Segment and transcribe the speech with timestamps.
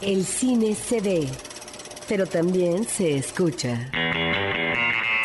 [0.00, 1.28] El cine se ve,
[2.08, 3.90] pero también se escucha.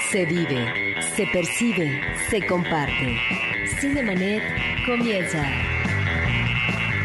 [0.09, 3.19] Se vive, se percibe, se comparte.
[3.79, 4.41] Cinemanet
[4.83, 5.47] comienza.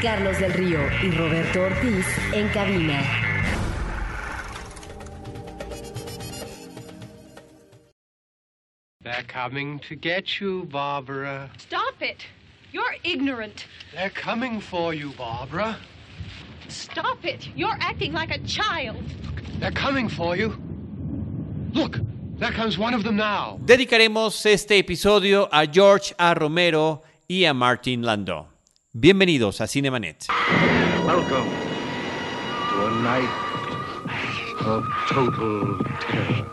[0.01, 3.03] Carlos del Río y Roberto Ortiz en cabina.
[9.03, 11.51] They're coming to get you, Barbara.
[11.59, 12.25] Stop it.
[12.73, 13.67] You're ignorant.
[13.95, 15.77] They're coming for you, Barbara.
[16.69, 17.49] Stop it.
[17.57, 19.03] You're acting like a child.
[19.59, 20.53] They're coming for you.
[21.73, 21.99] Look,
[22.39, 23.59] there comes one of them now.
[23.65, 26.35] Dedicaremos este episodio a George A.
[26.35, 28.47] Romero y a Martin Landau.
[28.93, 30.27] Bienvenidos a Cinemanet.
[31.07, 31.49] Welcome
[32.71, 33.31] to a night
[34.67, 36.45] of total terror.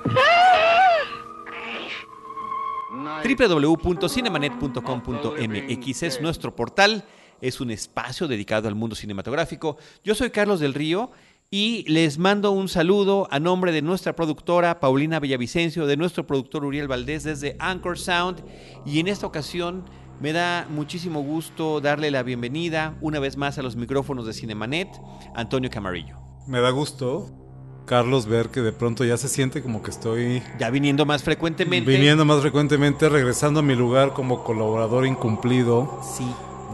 [3.23, 7.03] Www.cinemanet.com.mx es nuestro portal,
[7.41, 9.77] es un espacio dedicado al mundo cinematográfico.
[10.03, 11.11] Yo soy Carlos del Río
[11.51, 16.65] y les mando un saludo a nombre de nuestra productora Paulina Villavicencio, de nuestro productor
[16.65, 18.43] Uriel Valdés desde Anchor Sound
[18.85, 19.85] y en esta ocasión
[20.19, 24.89] me da muchísimo gusto darle la bienvenida una vez más a los micrófonos de Cinemanet,
[25.35, 26.17] Antonio Camarillo.
[26.47, 27.29] Me da gusto,
[27.85, 31.91] Carlos, ver que de pronto ya se siente como que estoy Ya viniendo más frecuentemente.
[31.91, 36.25] viniendo más frecuentemente, regresando a mi lugar como colaborador incumplido, Sí.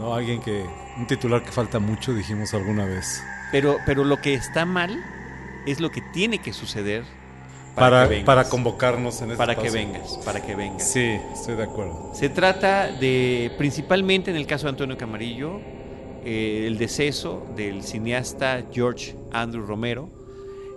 [0.02, 0.14] ¿No?
[0.14, 0.66] Alguien que,
[0.98, 3.22] un titular que falta mucho, dijimos alguna vez.
[3.52, 5.02] Pero, pero lo que está mal
[5.66, 7.04] es lo que tiene que suceder
[7.74, 10.90] para, Para, que para convocarnos en este Para que vengas, para que vengas.
[10.90, 12.10] Sí, estoy de acuerdo.
[12.14, 15.60] Se trata de, principalmente en el caso de Antonio Camarillo,
[16.24, 20.10] eh, el deceso del cineasta George Andrew Romero.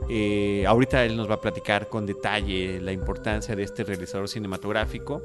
[0.07, 5.21] Eh, ahorita él nos va a platicar con detalle la importancia de este realizador cinematográfico.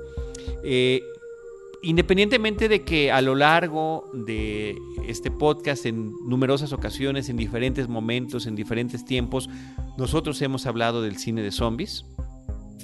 [0.65, 1.03] Eh,
[1.83, 8.47] independientemente de que a lo largo de este podcast, en numerosas ocasiones, en diferentes momentos,
[8.47, 9.49] en diferentes tiempos,
[9.97, 12.05] nosotros hemos hablado del cine de zombies.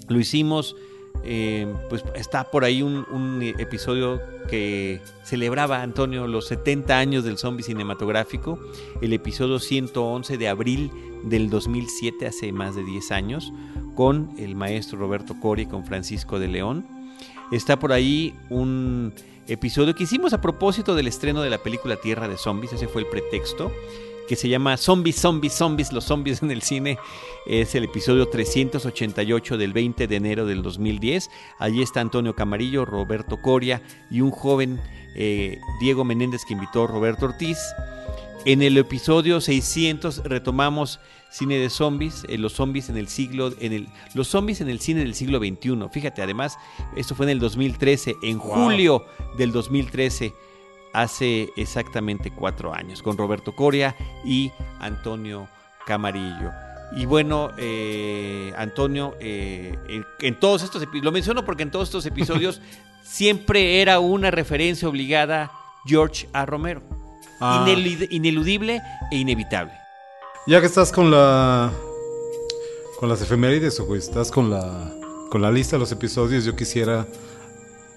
[0.09, 0.77] Lo hicimos,
[1.25, 7.65] eh, pues está por ahí un, episodio que celebraba, Antonio, los 70 años del zombie
[7.65, 8.59] cinematográfico,
[9.03, 10.91] el episodio 111 de abril
[11.25, 13.53] del 2007, hace más de 10 años,
[13.95, 16.96] con el maestro Roberto Cori con Francisco de León.
[17.53, 19.15] Está por ahí un
[19.47, 23.03] episodio que hicimos a propósito del estreno de la película Tierra de Zombies, ese fue
[23.03, 23.71] el pretexto,
[24.27, 26.99] que se llama Zombies, Zombies, Zombies, los zombies en el cine.
[27.47, 31.31] Es el episodio 388 del 20 de enero del 2010.
[31.61, 33.81] Allí está Antonio Camarillo, Roberto Coria
[34.11, 34.81] y un joven
[35.15, 37.59] eh, Diego Menéndez que invitó Roberto Ortiz.
[38.45, 40.99] En el episodio 600 retomamos
[41.31, 44.81] cine de zombies, eh, los zombies en el siglo, en el, los zombies en el
[44.81, 45.89] cine del siglo XXI.
[45.91, 46.59] Fíjate, además,
[46.97, 48.49] esto fue en el 2013, en Wow.
[48.49, 49.05] julio
[49.37, 50.33] del 2013,
[50.93, 53.95] hace exactamente cuatro años, con Roberto Coria
[54.25, 54.51] y
[54.81, 55.49] Antonio
[55.87, 56.53] Camarillo.
[56.97, 61.89] Y bueno, eh, Antonio, eh, en, en todos estos episodios, lo menciono porque en todos
[61.89, 62.61] estos episodios
[63.03, 65.51] siempre era una referencia obligada
[65.85, 66.47] George A.
[66.47, 66.83] Romero.
[67.41, 67.67] Ah.
[68.11, 69.75] Ineludible e inevitable.
[70.47, 71.73] Ya que estás con la
[73.01, 74.93] con las efemérides o estás con la
[75.29, 77.05] con la lista de los episodios, yo quisiera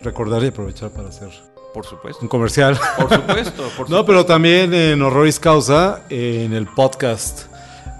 [0.01, 1.29] recordar y aprovechar para hacer
[1.75, 2.23] Por supuesto.
[2.23, 2.77] un comercial.
[2.97, 7.43] Por supuesto, por No, pero también en Horroris Causa, en el podcast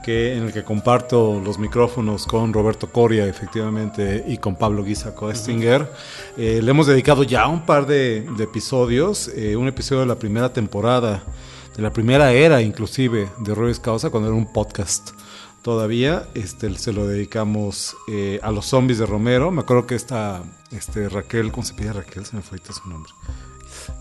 [0.04, 5.14] que, en el que comparto los micrófonos con Roberto Coria, efectivamente, y con Pablo Guisa
[5.14, 5.88] Koestinger,
[6.38, 10.16] eh, le hemos dedicado ya un par de, de episodios, eh, un episodio de la
[10.16, 11.22] primera temporada,
[11.80, 15.12] de la primera era inclusive de Horroris Causa, cuando era un podcast
[15.62, 19.50] todavía, este, se lo dedicamos eh, a los zombies de Romero.
[19.50, 22.26] Me acuerdo que esta este, Raquel, ¿cómo se pide Raquel?
[22.26, 23.14] Se me fue ahorita su nombre.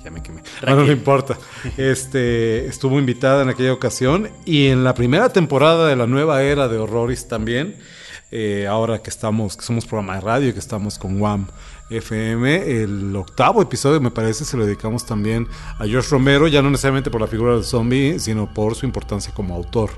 [0.03, 0.43] Ya me quemé.
[0.67, 1.39] No le importa.
[1.77, 6.67] Este, estuvo invitada en aquella ocasión y en la primera temporada de la nueva era
[6.67, 7.77] de Horroris también.
[8.31, 11.47] eh, ahora que estamos, que somos programa de radio y que estamos con WAM
[11.91, 16.71] FM, el octavo episodio me parece se lo dedicamos también a George Romero, ya no
[16.71, 19.91] necesariamente por la figura del zombie, sino por su importancia como autor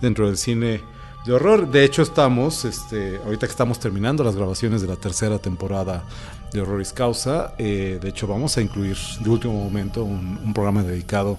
[0.00, 0.82] dentro del cine
[1.26, 1.70] de horror.
[1.70, 6.04] De hecho, estamos, este, ahorita que estamos terminando las grabaciones de la tercera temporada
[6.52, 10.82] de Horroris Causa, eh, de hecho vamos a incluir de último momento un, un programa
[10.82, 11.38] dedicado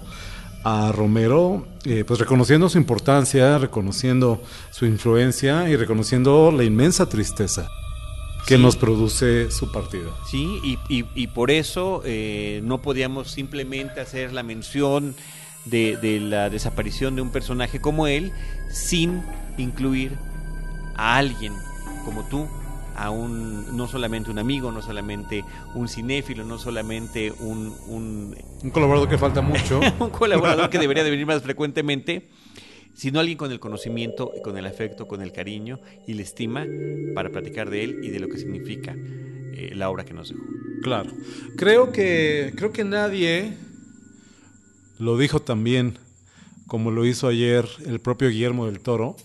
[0.64, 7.68] a Romero, eh, pues reconociendo su importancia, reconociendo su influencia y reconociendo la inmensa tristeza
[8.46, 8.62] que Sí.
[8.62, 10.10] nos produce su partida.
[10.30, 15.14] Sí, y, y- y por eso eh, no podíamos simplemente hacer la mención
[15.64, 18.32] de, de la desaparición de un personaje como él
[18.70, 19.22] sin
[19.56, 20.12] incluir
[20.96, 21.54] a alguien
[22.04, 22.46] como tú,
[22.96, 25.42] a un no solamente un amigo, no solamente
[25.74, 29.80] un cinéfilo, no solamente un, un Un colaborador que falta mucho.
[29.98, 32.28] un colaborador que debería de venir más frecuentemente,
[32.94, 36.66] sino alguien con el conocimiento, con el afecto, con el cariño y la estima
[37.14, 40.42] para platicar de él y de lo que significa eh, la obra que nos dejó.
[40.82, 41.12] Claro.
[41.56, 43.56] Creo que, creo que nadie
[44.98, 45.98] lo dijo también
[46.66, 49.16] como lo hizo ayer el propio Guillermo del Toro,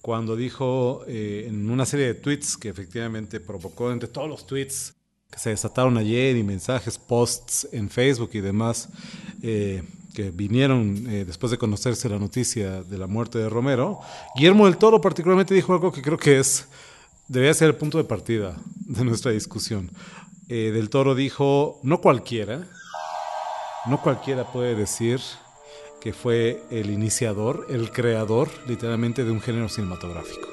[0.00, 4.94] cuando dijo eh, en una serie de tweets que efectivamente provocó entre todos los tweets
[5.30, 8.88] que se desataron ayer y mensajes, posts en Facebook y demás,
[9.42, 9.82] eh,
[10.14, 14.00] que vinieron eh, después de conocerse la noticia de la muerte de Romero,
[14.36, 16.66] Guillermo del Toro particularmente dijo algo que creo que es,
[17.28, 18.56] debería ser el punto de partida
[18.86, 19.90] de nuestra discusión.
[20.48, 22.68] del Toro dijo, no cualquiera,
[23.86, 25.20] no cualquiera puede decir
[26.00, 30.48] que fue el iniciador, el creador literalmente de un género cinematográfico.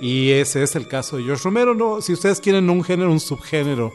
[0.00, 1.74] Y ese es el caso de George Romero.
[1.74, 3.92] No, si ustedes quieren un género, un subgénero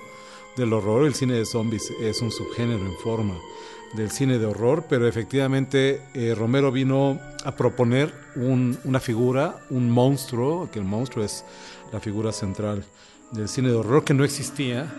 [0.58, 3.36] del horror, el cine de zombies es un subgénero en forma
[3.94, 10.70] del cine de horror, pero efectivamente eh, Romero vino a proponer una figura, un monstruo,
[10.72, 11.46] que el monstruo es
[11.92, 12.84] la figura central
[13.32, 14.92] del cine de horror que no existía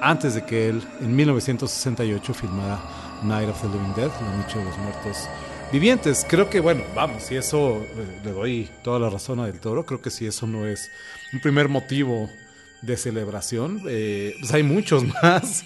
[0.00, 2.80] antes de que él en 1968 filmara
[3.22, 5.28] Night of the Living Dead, La Noche de los Muertos
[5.72, 6.26] Vivientes.
[6.28, 10.02] Creo que, bueno, vamos, si eso eh, le doy toda la razón Del Toro, creo
[10.02, 10.90] que si eso no es
[11.32, 12.28] un primer motivo
[12.82, 15.64] de celebración, eh, pues hay muchos más.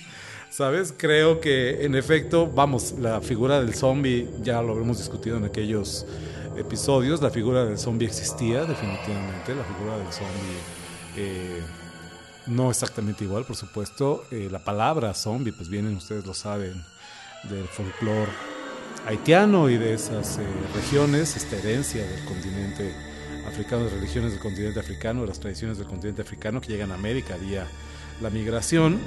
[0.50, 0.94] ¿Sabes?
[0.96, 6.06] Creo que en efecto, vamos, la figura del zombie, ya lo habremos discutido en aquellos
[6.56, 10.58] episodios, la figura del zombie existía definitivamente, la figura del zombie
[11.16, 11.62] eh,
[12.46, 14.24] no exactamente igual, por supuesto.
[14.30, 16.82] la palabra zombie, pues vienen, ustedes lo saben,
[17.50, 18.32] del folclore
[19.06, 20.42] haitiano y de esas eh,
[20.74, 22.94] regiones, esta herencia del continente
[23.56, 27.38] africano, de religiones del continente africano, las tradiciones del continente africano que llegan a América
[27.38, 27.66] vía
[28.20, 29.00] la migración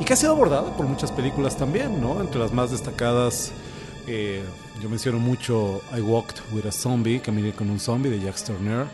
[0.00, 2.20] y que ha sido abordada por muchas películas también, ¿no?
[2.20, 3.50] Entre las más destacadas,
[4.06, 4.44] eh,
[4.80, 8.86] yo menciono mucho I Walked with a Zombie, Caminé con un zombie de Jack Turner,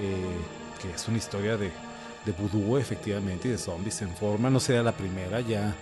[0.00, 0.14] eh,
[0.80, 1.72] que es una historia de,
[2.24, 5.74] de vudú efectivamente y de zombies en forma, no sería la primera, ya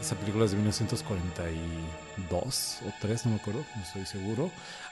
[0.00, 4.50] esa película es de 1942 o 3, no me acuerdo, no estoy seguro.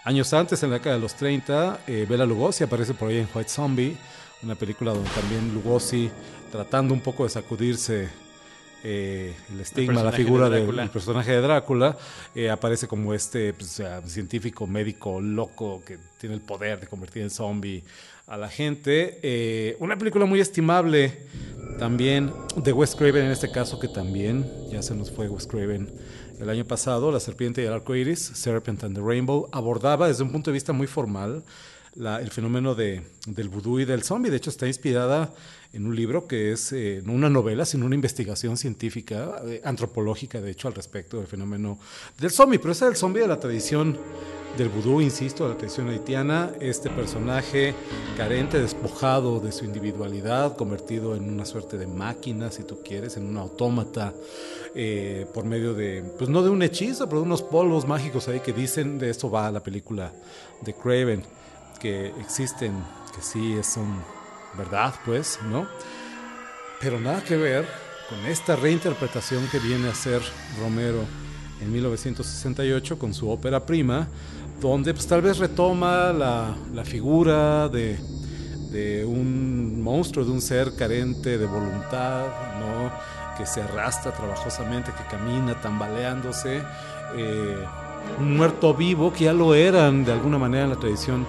[0.08, 3.28] Años antes, en la década de los 30, eh, Bela Lugosi aparece por ahí en
[3.34, 3.94] White Zombie,
[4.42, 6.10] una película donde también Lugosi,
[6.50, 8.08] tratando un poco de sacudirse
[8.82, 11.94] eh, el estigma, la figura del personaje de Drácula,
[12.34, 17.28] eh, aparece como este pues, científico médico loco que tiene el poder de convertir en
[17.28, 17.84] zombie
[18.26, 19.18] a la gente.
[19.22, 21.18] Eh, una película muy estimable
[21.78, 25.86] también de Wes Craven en este caso, que también ya se nos fue Wes Craven
[26.40, 30.22] el año pasado, La Serpiente y el Arco Iris, Serpent and the Rainbow, abordaba desde
[30.22, 31.42] un punto de vista muy formal
[31.96, 34.30] el fenómeno de, del vudú y del zombie.
[34.30, 35.32] De hecho, está inspirada
[35.72, 40.40] en un libro que es eh, no una novela, sino una investigación científica, eh, antropológica,
[40.40, 41.78] de hecho, al respecto del fenómeno
[42.18, 42.58] del zombie.
[42.58, 43.98] Pero ese es el zombie de la tradición
[44.56, 47.74] del vudú, insisto, de la tradición haitiana, este personaje
[48.16, 53.26] carente, despojado de su individualidad, convertido en una suerte de máquina, si tú quieres, en
[53.26, 54.12] un autómata,
[54.74, 58.40] eh, por medio de, pues no de un hechizo, pero de unos polvos mágicos ahí
[58.40, 60.12] que dicen, de esto va la película
[60.62, 61.22] de Craven,
[61.80, 62.72] que existen,
[63.14, 64.02] que sí son
[64.56, 65.68] verdad, pues, ¿no?
[66.80, 67.66] Pero nada que ver
[68.08, 70.22] con esta reinterpretación que viene a hacer
[70.60, 71.04] Romero
[71.60, 74.08] en 1968 con su ópera prima,
[74.60, 77.98] donde pues tal vez retoma la, la figura de,
[78.70, 82.26] de, un monstruo, de un ser carente de voluntad,
[82.58, 82.90] ¿no?
[83.36, 86.60] que se arrastra trabajosamente, que camina tambaleándose,
[87.16, 87.64] eh,
[88.18, 91.24] un muerto vivo, que ya lo eran de alguna manera en la tradición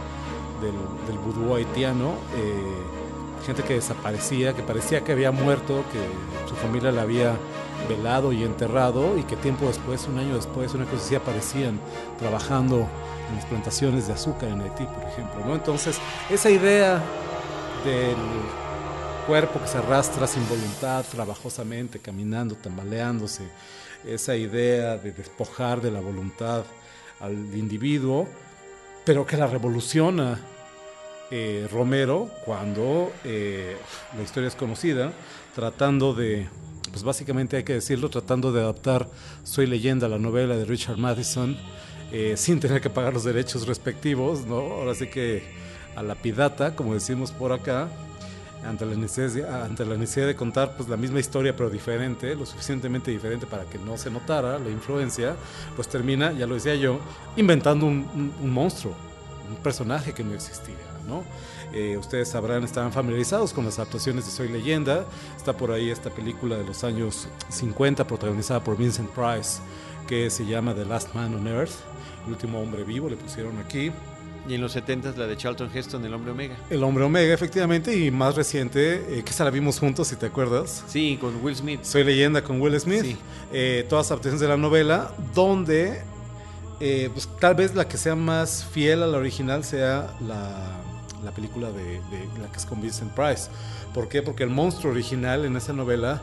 [0.59, 0.73] del,
[1.07, 7.03] del haitiano, eh, gente que desaparecía, que parecía que había muerto, que su familia la
[7.03, 7.35] había
[7.87, 11.79] velado y enterrado y que tiempo después, un año después, una cosa así aparecían
[12.19, 12.87] trabajando
[13.29, 15.45] en las plantaciones de azúcar en Haití, por ejemplo.
[15.45, 15.55] ¿no?
[15.55, 17.01] Entonces, esa idea
[17.85, 18.17] del
[19.27, 23.43] cuerpo que se arrastra sin voluntad, trabajosamente, caminando, tambaleándose,
[24.05, 26.63] esa idea de despojar de la voluntad
[27.19, 28.27] al individuo,
[29.05, 30.39] pero que la revoluciona
[31.31, 33.77] eh, Romero cuando eh,
[34.17, 35.11] la historia es conocida,
[35.53, 36.47] tratando de
[36.89, 39.07] pues básicamente hay que decirlo, tratando de adaptar
[39.43, 41.55] Soy leyenda, la novela de Richard Madison,
[42.11, 44.57] eh, sin tener que pagar los derechos respectivos, ¿no?
[44.57, 45.43] Ahora sí que
[45.95, 47.89] a la pidata, como decimos por acá,
[48.65, 52.45] ante la necesidad, ante la necesidad de contar pues la misma historia pero diferente, lo
[52.45, 55.35] suficientemente diferente para que no se notara la influencia,
[55.75, 56.99] pues termina, ya lo decía yo,
[57.37, 58.93] inventando un, un monstruo,
[59.49, 60.75] un personaje que no existía,
[61.07, 61.23] ¿no?
[61.71, 65.05] Eh, ustedes sabrán, están familiarizados con las actuaciones de Soy Leyenda.
[65.37, 69.59] Está por ahí esta película de los años 50 protagonizada por Vincent Price
[70.09, 71.75] que se llama The Last Man on Earth,
[72.25, 73.91] el último hombre vivo, le pusieron aquí.
[74.47, 76.57] Y en los 70 la de Charlton Heston, El Hombre Omega.
[76.71, 80.25] El Hombre Omega, efectivamente, y más reciente, eh, que esa la vimos juntos, si te
[80.25, 80.83] acuerdas.
[80.87, 81.83] Sí, con Will Smith.
[81.83, 83.03] Soy leyenda con Will Smith.
[83.03, 83.17] Sí.
[83.53, 86.01] Eh, todas adaptaciones de la novela, donde
[86.79, 90.81] eh, pues, tal vez la que sea más fiel a la original sea la,
[91.23, 93.51] la película de, de la que es con Vincent Price.
[93.93, 94.23] ¿Por qué?
[94.23, 96.19] Porque el monstruo original en esa novela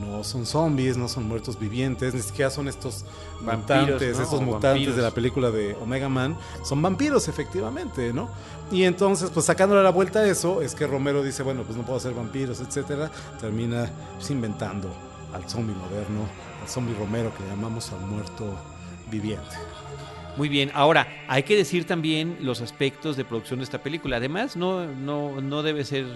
[0.00, 3.04] no son zombies, no son muertos vivientes, ni siquiera son estos
[3.40, 4.22] Vampiros, mutantes, ¿no?
[4.24, 4.96] estos mutantes vampiros.
[4.96, 8.28] de la película de Omega Man, son vampiros efectivamente, ¿no?
[8.70, 11.84] Y entonces, pues sacándole la vuelta a eso, es que Romero dice, bueno, pues no
[11.84, 14.90] puedo hacer vampiros, etcétera, termina pues, inventando
[15.32, 16.26] al zombie moderno,
[16.62, 18.54] al zombie Romero que le llamamos al muerto
[19.10, 19.56] viviente.
[20.36, 24.18] Muy bien, ahora hay que decir también los aspectos de producción de esta película.
[24.18, 26.06] Además, no, no, no debe ser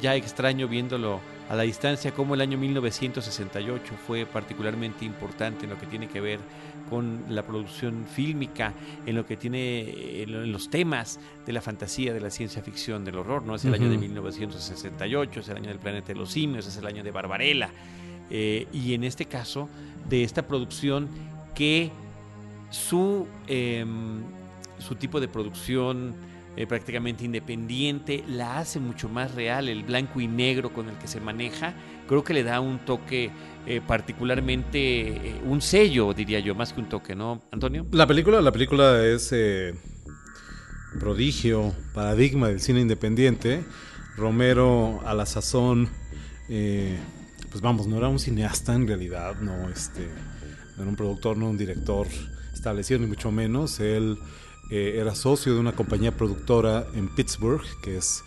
[0.00, 5.78] ya extraño viéndolo a la distancia como el año 1968 fue particularmente importante en lo
[5.78, 6.38] que tiene que ver
[6.88, 8.72] con la producción fílmica,
[9.04, 12.62] en lo que tiene en lo- en los temas de la fantasía, de la ciencia
[12.62, 13.42] ficción, del horror.
[13.42, 14.00] No es el año de Ujú.
[14.06, 17.70] 1968, es el año del planeta de los simios, es el año de Barbarella.
[18.30, 19.68] Eh, y en este caso,
[20.08, 21.08] de esta producción
[21.54, 21.90] que
[22.70, 24.22] su, em,
[24.78, 26.14] su tipo de producción
[26.56, 31.06] eh, prácticamente independiente la hace mucho más real, el blanco y negro con el que
[31.06, 31.74] se maneja,
[32.08, 33.30] creo que le da un toque
[33.66, 37.86] eh, particularmente, eh, un sello, diría yo, más que un toque, ¿no, Antonio?
[37.92, 39.32] La película, la película es
[40.98, 43.64] prodigio, paradigma del cine independiente.
[44.16, 45.88] Romero a la sazón,
[46.48, 50.08] pues vamos, no era un cineasta en realidad, no, este,
[50.76, 52.08] no era un productor, no un director
[52.52, 53.80] establecido ni mucho menos.
[53.80, 54.18] Él
[54.70, 58.22] eh, era socio de una compañía productora en Pittsburgh, que es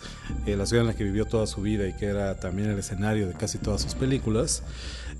[0.46, 2.78] eh, la ciudad en la que vivió toda su vida y que era también el
[2.78, 4.62] escenario de casi todas sus películas.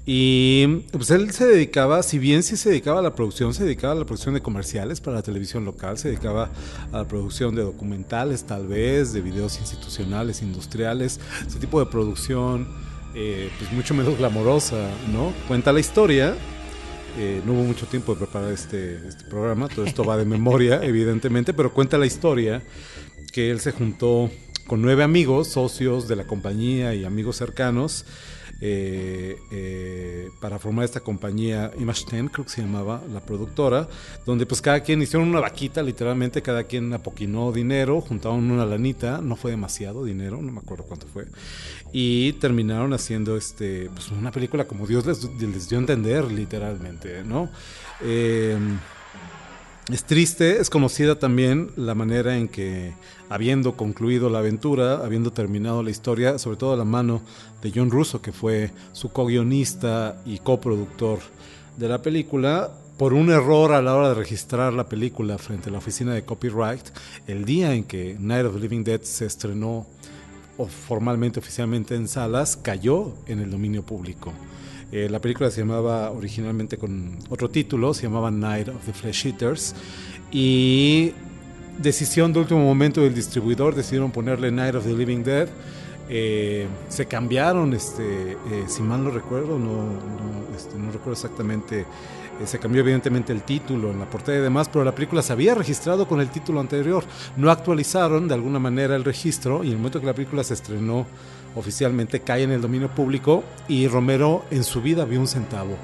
[0.07, 3.95] Y pues él se dedicaba, si bien sí se dedicaba a la producción, se dedicaba
[3.95, 6.51] a la producción de comerciales para la televisión local, se dedicaba
[6.93, 12.69] a la producción de documentales tal vez, de videos institucionales, industriales, ese tipo de producción
[13.15, 15.33] eh, pues mucho menos glamorosa, ¿no?
[15.49, 16.35] Cuenta la historia,
[17.17, 20.81] eh, no hubo mucho tiempo de preparar este, este programa, todo esto va de memoria,
[20.83, 22.63] evidentemente, pero cuenta la historia
[23.33, 24.31] que él se juntó
[24.67, 28.05] con nueve amigos, socios de la compañía y amigos cercanos,
[28.61, 33.89] eh, eh, para formar esta compañía Image 10, creo que se llamaba la productora,
[34.25, 39.21] donde pues cada quien hicieron una vaquita, literalmente cada quien apoquinó dinero, juntaron una lanita,
[39.21, 41.27] no fue demasiado dinero, no me acuerdo cuánto fue,
[41.93, 47.51] y terminaron haciendo este, pues una película como Dios les, dio a entender, literalmente, ¿no?
[48.03, 48.57] Eh,
[49.93, 52.95] es triste, es conocida también la manera en que,
[53.29, 57.23] habiendo concluido la aventura, habiendo terminado la historia, sobre todo a la mano
[57.63, 61.19] de John Russo, que fue su co-guionista y coproductor
[61.77, 65.73] de la película, por un error a la hora de registrar la película frente a
[65.73, 66.87] la oficina de copyright,
[67.27, 69.87] el día en que Night of the Living Dead se estrenó
[70.57, 74.33] o formalmente, oficialmente en salas, cayó en el dominio público.
[74.93, 79.27] Eh, la película se llamaba originalmente con otro título, se llamaba Night of the Flesh
[79.27, 79.75] Eaters.
[80.31, 81.13] Y
[81.79, 85.49] decisión de último momento del distribuidor, decidieron ponerle Night of the Living Dead.
[86.09, 92.47] Eh, se cambiaron, este, eh, si mal no recuerdo, no, no, este, recuerdo exactamente, eh,
[92.47, 95.55] se cambió evidentemente el título en la portada y demás, pero la película se había
[95.55, 97.05] registrado con el título anterior.
[97.37, 100.55] No actualizaron de alguna manera el registro y en el momento que la película se
[100.55, 101.07] estrenó
[101.55, 105.77] oficialmente cae en el dominio público y Romero en su vida vio un centavo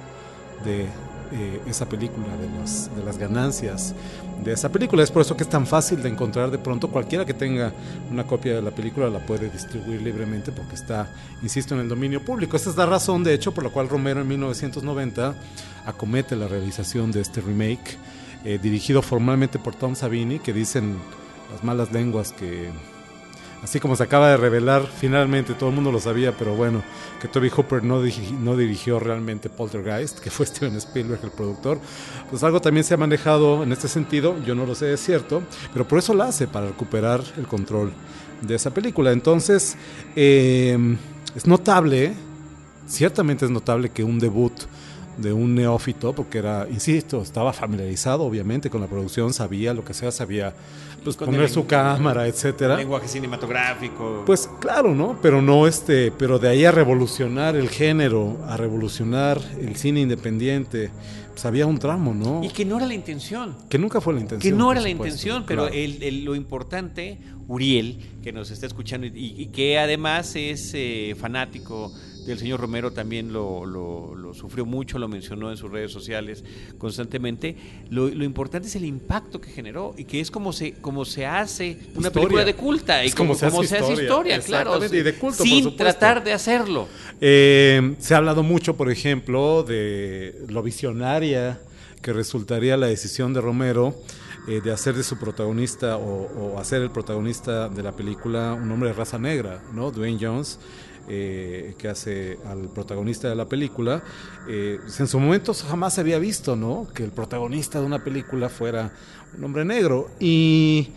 [0.64, 0.86] de
[1.32, 3.94] eh, esa película, de, los, de las ganancias
[4.42, 5.02] de esa película.
[5.02, 6.88] Es por eso que es tan fácil de encontrar de pronto.
[6.88, 7.72] Cualquiera que tenga
[8.10, 11.08] una copia de la película la puede distribuir libremente porque está,
[11.42, 12.56] insisto, en el dominio público.
[12.56, 15.34] Esta es la razón, de hecho, por la cual Romero en 1990
[15.86, 17.96] acomete la realización de este remake,
[18.44, 20.96] eh, dirigido formalmente por Tom Savini, que dicen
[21.52, 22.70] las malas lenguas que
[23.62, 26.82] así como se acaba de revelar, finalmente todo el mundo lo sabía, pero bueno,
[27.20, 31.78] que Toby Hooper no, digi- no dirigió realmente Poltergeist, que fue Steven Spielberg el productor,
[32.30, 35.42] pues algo también se ha manejado en este sentido, yo no lo sé, es cierto,
[35.72, 37.92] pero por eso la hace, para recuperar el control
[38.40, 39.12] de esa película.
[39.12, 39.76] Entonces,
[40.16, 40.96] eh,
[41.36, 42.14] es notable,
[42.86, 44.52] ciertamente es notable que un debut
[45.18, 49.92] de un neófito, porque era, insisto, estaba familiarizado obviamente con la producción, sabía lo que
[49.92, 50.54] sea, sabía
[51.04, 52.76] pues, poner su cámara, etcétera.
[52.76, 54.22] Lenguaje cinematográfico.
[54.26, 55.18] Pues claro, ¿no?
[55.20, 60.90] Pero no este, pero de ahí a revolucionar el género, a revolucionar el cine independiente,
[61.32, 62.42] pues había un tramo, ¿no?
[62.44, 63.56] y que no era la intención.
[63.68, 64.52] Que nunca fue la intención.
[64.52, 65.74] Que no era la supuesto, intención, pero claro.
[65.76, 71.16] el- el- lo importante, Uriel, que nos está escuchando y, y que además es eh,
[71.18, 71.92] fanático
[72.32, 76.44] El señor Romero también lo, lo- lo sufrió mucho, lo mencionó en sus redes sociales
[76.78, 77.56] constantemente.
[77.90, 81.26] Lo, lo importante es el impacto que generó y que es como se, como se
[81.26, 82.12] hace una Historia.
[82.12, 84.40] película de culta y Es como como, se hace como se hace historia.
[84.40, 84.74] claro.
[84.74, 86.88] Exactamente, y de culto, por sin tratar de hacerlo.
[87.20, 91.60] Eh, se ha hablado mucho, por ejemplo, de lo visionaria
[92.02, 93.94] que resultaría la decisión de Romero
[94.48, 98.70] eh, de hacer de su protagonista o, o hacer el protagonista de la película un
[98.72, 99.90] hombre de raza negra, ¿no?
[99.90, 100.58] Dwayne Jones.
[101.08, 104.02] Eh, que hace al protagonista de la película,
[104.48, 106.88] eh, en su momento jamás se había visto, ¿no?
[106.94, 108.92] Que el protagonista de una película fuera
[109.36, 110.10] un hombre negro.
[110.18, 110.90] Y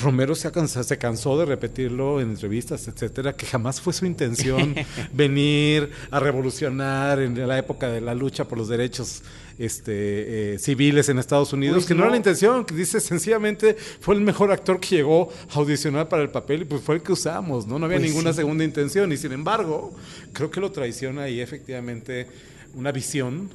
[0.00, 4.06] Romero se, ha cansa- se cansó de repetirlo en entrevistas, etcétera, que jamás fue su
[4.06, 4.74] intención
[5.12, 9.22] venir a revolucionar en la época de la lucha por los derechos
[9.58, 11.98] este, eh, civiles en Estados Unidos, Pues que no.
[11.98, 12.04] no.
[12.04, 16.22] era la intención, que dice sencillamente fue el mejor actor que llegó a audicionar para
[16.22, 17.78] el papel y pues fue el que usamos, ¿no?
[17.78, 18.36] No había Pues ninguna sí.
[18.38, 19.92] segunda intención y sin embargo,
[20.32, 22.26] creo que lo traiciona ahí efectivamente
[22.74, 23.50] una visión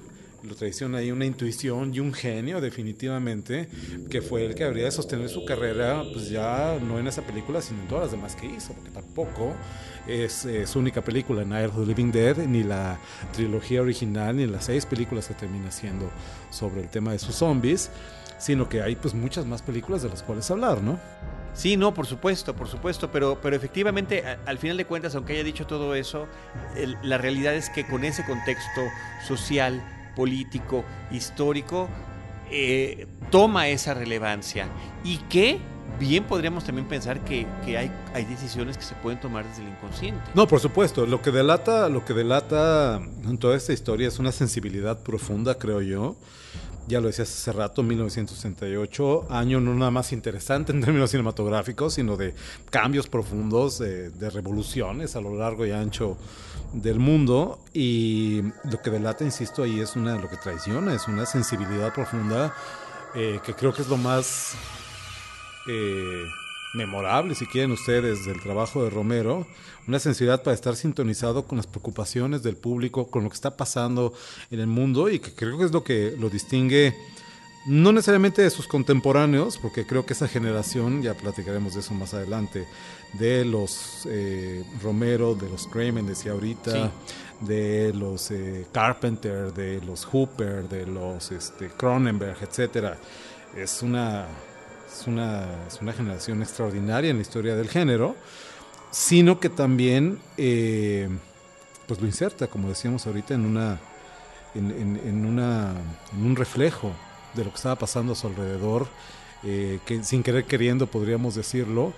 [0.46, 3.68] lo traiciona ahí una intuición y un genio definitivamente
[4.10, 7.62] que fue el que habría de sostener su carrera pues ya no en esa película
[7.62, 9.54] sino en todas las demás que hizo porque tampoco
[10.08, 13.00] es su única película Night of the Living Dead ni la
[13.34, 16.10] trilogía original ni las seis películas que termina haciendo
[16.52, 17.90] sobre el tema de sus zombies
[18.38, 21.00] sino que hay pues muchas más películas de las cuales hablar ¿no?
[21.56, 25.44] Sí, no, por supuesto, por supuesto, pero, pero efectivamente, al final de cuentas, aunque haya
[25.44, 26.28] dicho todo eso,
[27.02, 28.82] la realidad es que con ese contexto
[29.26, 29.82] social,
[30.16, 31.90] político, histórico,
[32.50, 34.68] eh, toma esa relevancia
[35.04, 35.60] y que
[36.00, 39.70] bien podríamos también pensar que, que hay, hay decisiones que se pueden tomar desde el
[39.70, 40.22] inconsciente.
[40.34, 41.06] No, por supuesto.
[41.06, 45.82] Lo que delata, lo que delata en toda esta historia es una sensibilidad profunda, creo
[45.82, 46.16] yo.
[46.88, 52.16] Ya lo decías hace rato, 1968, año no nada más interesante en términos cinematográficos, sino
[52.16, 52.36] de
[52.70, 56.16] cambios profundos, de, revoluciones a lo largo y ancho
[56.74, 57.60] del mundo.
[57.74, 62.54] Y lo que delata, insisto, ahí es una, lo que traiciona, es una sensibilidad profunda
[63.16, 64.56] eh, que creo que es lo más
[65.68, 66.26] eh,
[66.76, 69.48] memorable, si quieren ustedes, del trabajo de Romero,
[69.88, 74.14] una sensibilidad para estar sintonizado con las preocupaciones del público, con lo que está pasando
[74.52, 76.96] en el mundo y que creo que es lo que lo distingue
[77.66, 82.14] no necesariamente de sus contemporáneos, porque creo que esa generación, ya platicaremos de eso más
[82.14, 82.68] adelante,
[83.14, 86.92] de los eh, Romero, de los Kramen, decía ahorita,
[87.42, 92.98] de los eh, Carpenter, de los Hooper, de los este, Cronenberg, etcétera,
[93.56, 94.28] es una,
[94.88, 98.16] es, una, es una generación extraordinaria en la historia del género,
[98.96, 101.10] sino que también eh,
[101.86, 103.78] pues lo inserta, como decíamos ahorita, en una
[104.56, 105.74] en, en- una
[106.14, 106.94] en un reflejo
[107.34, 108.88] de lo que estaba pasando a su alrededor,
[109.44, 111.92] eh, que sin querer queriendo podríamos decirlo,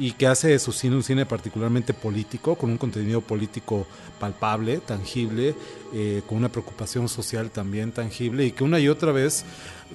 [0.00, 3.86] y que hace de su cine un cine particularmente político, con un contenido político
[4.18, 5.54] palpable, tangible,
[5.92, 9.44] eh, con una preocupación social también tangible, y que una y otra vez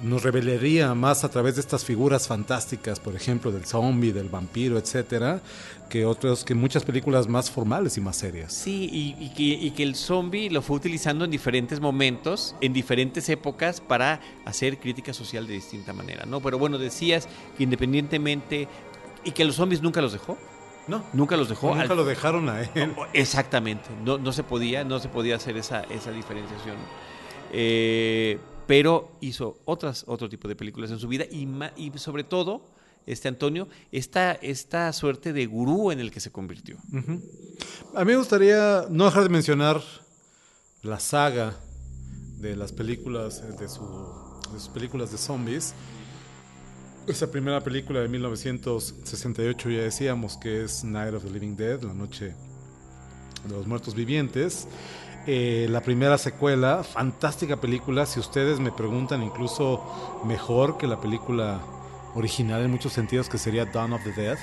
[0.02, 4.78] nos revelaría más a través de estas figuras fantásticas, por ejemplo, del zombie, del vampiro,
[4.78, 5.40] etcétera,
[5.88, 8.52] que otros, que muchas películas más formales y más serias.
[8.52, 12.72] Sí, y, y que, y que el zombie lo fue utilizando en diferentes momentos, en
[12.72, 16.40] diferentes épocas, para hacer crítica social de distinta manera, ¿no?
[16.40, 18.68] Pero bueno, decías que independientemente,
[19.26, 20.38] y que los zombies nunca los dejó,
[20.88, 21.74] No, nunca los dejó.
[21.74, 22.94] nunca al- lo dejaron a él.
[23.12, 26.76] Exactamente, no, no se podía, no se podía hacer esa, esa diferenciación.
[27.52, 32.24] Eh, pero hizo otras, otro tipo de películas en su vida y, ma- y sobre
[32.24, 32.62] todo,
[33.06, 36.76] este Antonio, esta, esta suerte de gurú en el que se convirtió.
[37.94, 39.80] A mí me gustaría no dejar de mencionar
[40.82, 41.54] la saga
[42.38, 45.72] de las películas, de, su- de sus películas de zombies.
[47.06, 51.94] Esa primera película de 1968 ya decíamos que es Night of the Living Dead, la
[51.94, 52.34] noche
[53.44, 54.66] de los muertos vivientes.
[55.28, 59.84] Eh, la primera secuela, fantástica película, si ustedes me preguntan, incluso
[60.24, 61.60] mejor que la película
[62.16, 64.38] original en muchos sentidos, que sería Dawn of the Dead,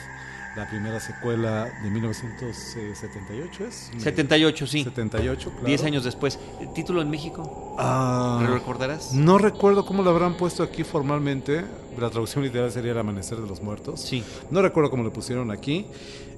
[0.55, 3.91] la primera secuela de 1978 es.
[3.97, 4.83] 78, sí.
[4.83, 5.65] 78, claro.
[5.65, 6.39] 10 años después.
[6.61, 7.75] ¿El título en México?
[7.79, 9.13] Ah, ¿Lo recordarás?
[9.13, 11.65] no recuerdo cómo lo habrán puesto aquí formalmente.
[11.99, 14.01] La traducción literal sería El Amanecer de los Muertos.
[14.01, 14.23] Sí.
[14.51, 15.85] No recuerdo cómo lo pusieron aquí.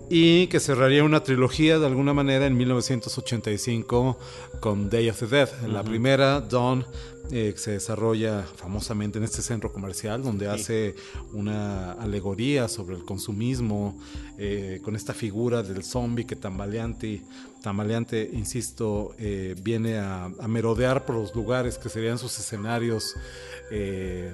[0.09, 4.19] Y que cerraría una trilogía de alguna manera en 1985
[4.59, 5.49] con Day of the Dead.
[5.67, 6.85] La primera, Dawn,
[7.31, 10.95] eh, se desarrolla famosamente en este centro comercial donde hace
[11.33, 13.99] una alegoría sobre el consumismo
[14.37, 17.23] eh, con esta figura del zombie que tambaleante,
[17.63, 23.15] tambaleante insisto, eh, viene a, a merodear por los lugares que serían sus escenarios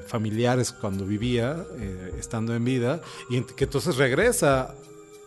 [0.08, 1.66] familiares cuando vivía,
[2.20, 4.76] estando en vida, y que entonces regresa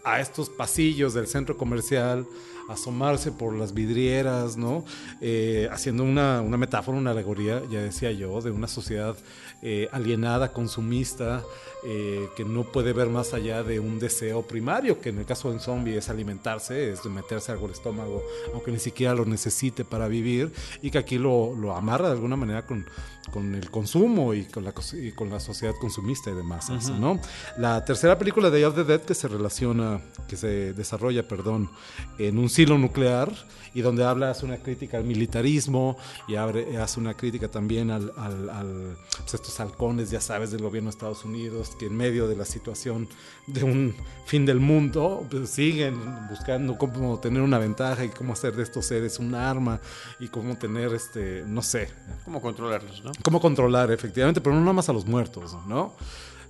[0.05, 2.27] a estos pasillos del centro comercial
[2.69, 4.85] asomarse por las vidrieras, ¿no?
[5.21, 9.17] Eh, haciendo una, una metáfora, una alegoría, ya decía yo, de una sociedad
[9.63, 11.43] eh, alienada, consumista,
[11.87, 15.49] eh, que no puede ver más allá de un deseo primario, que en el caso
[15.49, 18.23] de un zombie es alimentarse, es meterse algo al estómago,
[18.53, 22.37] aunque ni siquiera lo necesite para vivir, y que aquí lo, lo amarra de alguna
[22.37, 22.87] manera con,
[23.31, 27.21] con el consumo y con la, y con la sociedad consumista y de masas, ¿no?
[27.59, 31.71] La tercera película de Day of the Dead que se relaciona, que se desarrolla, perdón,
[32.19, 33.33] en un silo nuclear
[33.75, 35.97] y donde habla, hace una crítica al militarismo
[36.29, 40.63] y abre- hace una crítica también al, al- al- pues, estos halcones, ya sabes, del
[40.63, 43.09] gobierno de Estados Unidos, que en medio de la situación
[43.49, 45.97] de un fin del mundo, pues, siguen
[46.31, 49.81] buscando cómo tener una ventaja y cómo hacer de estos seres un arma
[50.21, 51.89] y cómo tener, este, no sé,
[52.25, 53.11] ¿Cómo controlarlos, no?
[53.25, 55.97] cómo controlar, efectivamente, pero no nada más a los muertos, ¿no?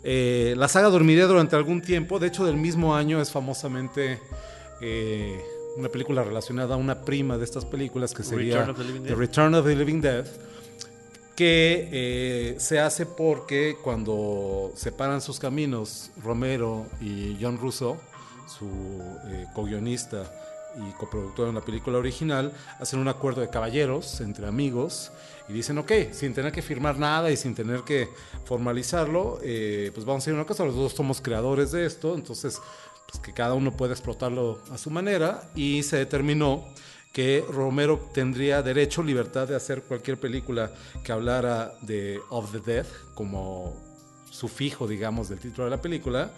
[0.02, 4.20] Eh, la saga dormiría durante algún tiempo, de hecho del mismo año es famosamente
[4.82, 5.40] eh,
[5.76, 9.02] una película relacionada a una prima de estas películas que sería Return of the Living
[9.02, 9.14] The.
[9.14, 10.26] Return of the Living Dead,
[11.36, 17.96] que eh, se hace porque cuando separan sus caminos Romero y John Russo,
[18.46, 18.66] su
[19.28, 20.32] eh, co-guionista
[20.76, 25.12] y coproductor en la película original, hacen un acuerdo de caballeros entre amigos
[25.48, 28.08] y dicen, ok, sin tener que firmar nada y sin tener que
[28.44, 32.60] formalizarlo, eh, pues vamos a hacer una cosa, los dos somos creadores de esto, entonces
[33.14, 36.64] pues que cada uno puede explotarlo a su manera y se determinó
[37.12, 40.72] que Romero tendría derecho, libertad de hacer cualquier película
[41.04, 43.72] que hablara de Of the Dead como
[44.28, 46.32] sufijo, digamos, del título de la película.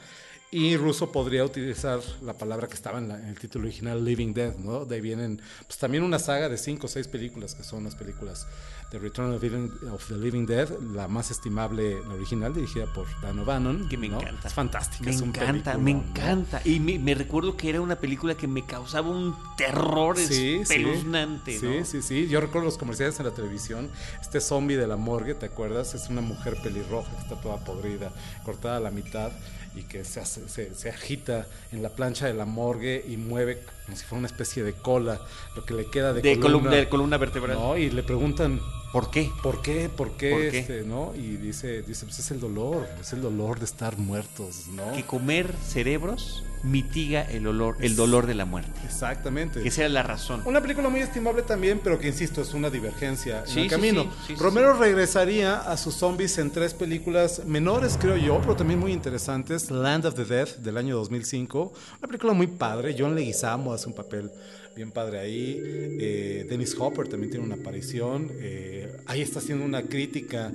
[0.52, 4.32] Y Russo podría utilizar la palabra que estaba en, la- en el título original, Living
[4.32, 4.84] Dead, ¿no?
[4.84, 7.96] De ahí vienen, pues también una saga de cinco o seis películas que son las
[7.96, 8.46] películas
[8.92, 13.06] de Return of, Living- of the Living Dead, la más estimable, la original, dirigida por
[13.20, 13.88] Dan O'Bannon.
[13.88, 14.20] Que me ¿no?
[14.20, 14.46] encanta.
[14.46, 15.04] Es fantástica.
[15.04, 16.00] Me es un encanta, me ¿no?
[16.00, 16.62] encanta.
[16.64, 20.54] Y me, me recuerdo que era una película que me causaba un terror Sí, sí.
[20.62, 21.84] espeluznante, Sí, ¿no?
[21.84, 22.28] sí, sí.
[22.28, 23.90] Yo recuerdo los comerciales en la televisión.
[24.22, 25.94] Este zombie de la morgue, ¿te acuerdas?
[25.94, 28.12] Es una mujer pelirroja que está toda podrida,
[28.44, 29.32] cortada a la mitad
[29.76, 33.62] y que se, hace- se, se agita en la plancha de la morgue y mueve
[33.86, 35.20] como si fuera una especie de cola,
[35.54, 36.76] lo que le queda de, De, columna, columna.
[36.76, 37.56] de columna vertebral.
[37.58, 37.76] ¿no?
[37.76, 38.60] Y le preguntan,
[38.96, 39.30] ¿Por qué?
[39.42, 39.90] ¿por qué?
[39.94, 40.30] ¿Por qué?
[40.30, 40.58] ¿Por qué?
[40.58, 41.12] Este, ¿no?
[41.14, 44.92] Y dice, dice, pues es el dolor, es el dolor de estar muertos, ¿no?
[44.94, 48.72] Que comer cerebros mitiga el olor, el dolor de la muerte.
[48.84, 49.60] Exactamente.
[49.62, 50.42] Que esa era la razón.
[50.46, 54.10] Una película muy estimable también, pero que insisto, es una divergencia en el sí, camino.
[54.26, 58.92] sí, Romero regresaría a sus zombies en tres películas menores, creo yo, pero también muy
[58.92, 59.70] interesantes.
[59.70, 62.96] Land of the Dead del año 2005, una película muy padre.
[62.98, 64.30] John Leguizamo hace un papel
[64.74, 65.60] bien padre ahí.
[65.62, 68.30] Eh, Dennis Hopper también tiene una aparición.
[68.40, 70.52] Eh, ahí está haciendo una crítica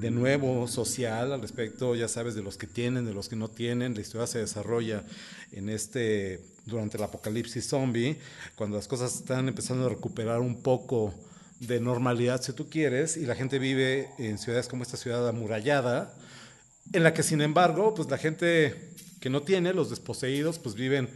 [0.00, 3.48] de nuevo social al respecto, ya sabes, de los que tienen, de los que no
[3.48, 3.94] tienen.
[3.94, 5.04] La historia se desarrolla
[5.52, 8.18] en este durante el apocalipsis zombie,
[8.54, 11.12] cuando las cosas están empezando a recuperar un poco
[11.60, 16.14] de normalidad, si tú quieres, y la gente vive en ciudades como esta ciudad amurallada,
[16.92, 21.08] en la que sin embargo, pues la gente que no tiene, los desposeídos, pues viven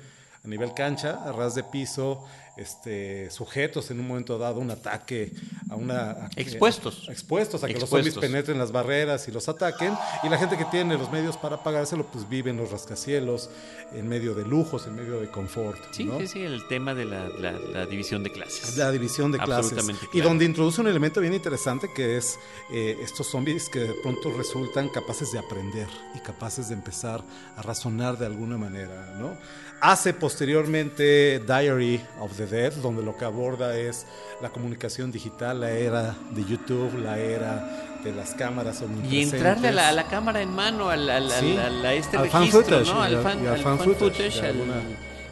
[0.46, 2.24] a nivel cancha, a ras de piso,
[2.56, 5.32] este, sujetos en un momento dado a un ataque,
[5.68, 6.10] a una...
[6.12, 7.06] a que- Expuestos.
[7.10, 10.64] expuestos a que los zombies penetren las barreras y los ataquen, y la gente que
[10.66, 13.50] tiene los medios para pagárselo, pues vive en los rascacielos,
[13.92, 15.78] en medio de lujos, en medio de confort.
[15.92, 16.18] Sí, ¿no?
[16.20, 18.76] sí, sí, el tema de la, la- la división de clases.
[18.78, 19.72] La división de clases.
[19.72, 20.28] Absolutamente Y claro.
[20.30, 22.38] donde introduce un elemento bien interesante que es
[22.72, 27.22] eh, estos zombies que de pronto resultan capaces de aprender y capaces de empezar
[27.56, 29.36] a razonar de alguna manera, ¿no?
[29.80, 34.06] Hace posteriormente Diary of the Dead, donde lo que aborda es
[34.40, 39.72] la comunicación digital, la era de YouTube, la era de las cámaras Y entrarle a
[39.72, 41.56] la, a la cámara en mano, al, al- al- Sí.
[41.56, 43.02] al- a este Al fan registro, footage, ¿no?
[43.02, 44.82] Al fan, y al fan fan footage, alguna-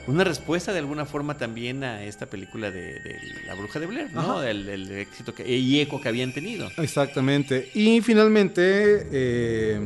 [0.07, 4.12] una respuesta de alguna forma también a esta película de, de La Bruja de Blair,
[4.12, 4.20] ¿no?
[4.38, 4.50] Ajá.
[4.50, 6.68] El, el éxito que, y eco que habían tenido.
[6.76, 7.70] Exactamente.
[7.74, 9.80] Y finalmente, eh,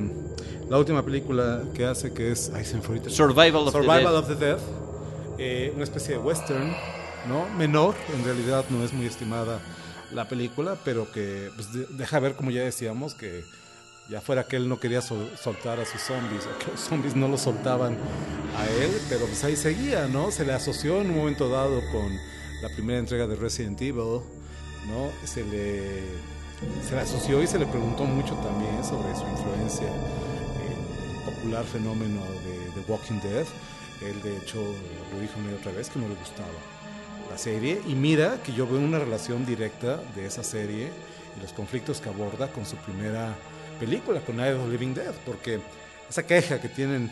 [0.70, 2.50] la última película que hace, que es...
[2.54, 2.82] Ay, se me.
[3.10, 4.58] Survival of the Survival of the Dead.
[5.38, 6.74] eh, una especie de western,
[7.28, 7.48] ¿no?
[7.56, 9.60] Menor, en realidad no es muy estimada
[10.12, 13.44] la película, pero que pues, de- deja ver, como ya decíamos, que
[14.10, 17.14] ya fuera que él no quería sol- soltar a sus zombies, o que los zombies
[17.14, 17.96] no lo soltaban
[18.56, 20.30] a él, pero pues ahí seguía, ¿no?
[20.30, 22.16] Se le asoció en un momento dado con
[22.62, 24.20] la primera entrega de Resident Evil,
[24.88, 25.10] ¿no?
[25.24, 26.02] Se le,
[26.88, 29.88] se le asoció y se le preguntó mucho también sobre su influencia
[31.64, 33.46] fenómeno de The Walking Dead.
[34.02, 34.62] Él de hecho
[35.12, 36.48] lo dijo una y otra vez que no le gustaba
[37.30, 40.90] la serie y mira que yo veo una relación directa de esa serie
[41.36, 43.34] y los conflictos que aborda con su primera
[43.78, 45.60] película, con Night of the Living Dead, porque
[46.08, 47.10] esa queja que tienen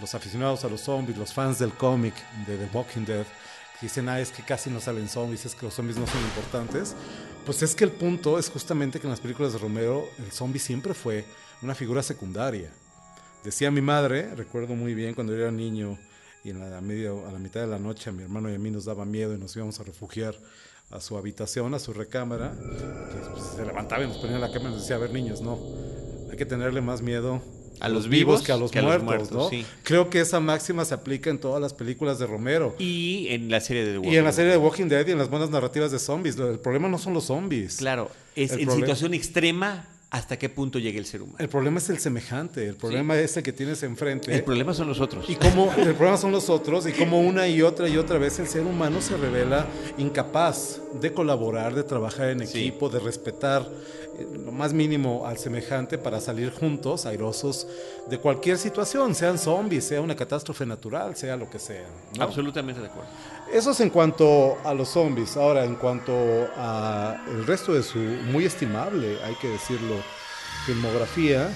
[0.00, 2.14] los aficionados a los zombies, los fans del cómic
[2.46, 3.26] de The Walking Dead,
[3.78, 6.20] que dicen, ah, es que casi no salen zombies, es que los zombies no son
[6.22, 6.94] importantes.
[7.44, 10.58] Pues es que el punto es justamente que en las películas de Romero el zombie
[10.58, 11.24] siempre fue
[11.62, 12.70] una figura secundaria.
[13.44, 15.98] Decía mi madre, recuerdo muy bien cuando yo era niño
[16.44, 18.58] y en la medio, a la mitad de la noche a mi hermano y a
[18.58, 20.34] mí nos daba miedo y nos íbamos a refugiar
[20.90, 24.50] a su habitación, a su recámara, que pues, se levantaba y nos ponía en la
[24.52, 25.58] cama y nos decía, a ver niños, no,
[26.30, 27.42] hay que tenerle más miedo
[27.80, 29.48] A los vivos que a los que a los muertos, ¿no?
[29.50, 29.64] sí.
[29.82, 32.74] Creo que esa máxima se aplica en todas las películas de Romero.
[32.78, 34.64] Y en la serie de The Y en la Walking serie de Dead.
[34.64, 36.36] Walking Dead y en las buenas narrativas de zombies.
[36.38, 37.76] El problema no son los zombies.
[37.76, 41.36] Claro, es El en problema- situación extrema hasta qué punto llega el ser humano.
[41.38, 42.66] El problema es el semejante.
[42.66, 44.34] El problema es el que tienes enfrente.
[44.34, 45.28] El problema son los otros.
[45.28, 48.38] Y cómo el problema son los otros y cómo una y otra y otra vez
[48.38, 49.66] el ser humano se revela
[49.98, 52.58] incapaz de colaborar, de trabajar en Sí.
[52.60, 53.68] equipo, de respetar
[54.18, 57.66] eh, lo más mínimo al semejante para salir juntos, airosos,
[58.08, 61.86] de cualquier situación, sean zombies, sea una catástrofe natural, sea lo que sea.
[62.16, 62.24] ¿no?
[62.24, 63.10] Absolutamente de acuerdo.
[63.52, 65.36] Eso es en cuanto a los zombies.
[65.36, 66.12] Ahora, en cuanto
[66.56, 69.94] a el resto de su muy estimable, hay que decirlo,
[70.66, 71.48] filmografía,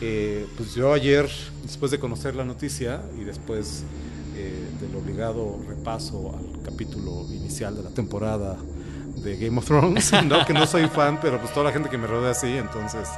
[0.00, 1.28] eh, pues yo ayer,
[1.62, 3.84] después de conocer la noticia y después
[4.34, 8.56] eh, del obligado repaso al capítulo inicial de la temporada
[9.26, 10.46] de Game of Thrones, ¿no?
[10.46, 13.08] que no soy fan, pero pues toda la gente que me rodea sí, entonces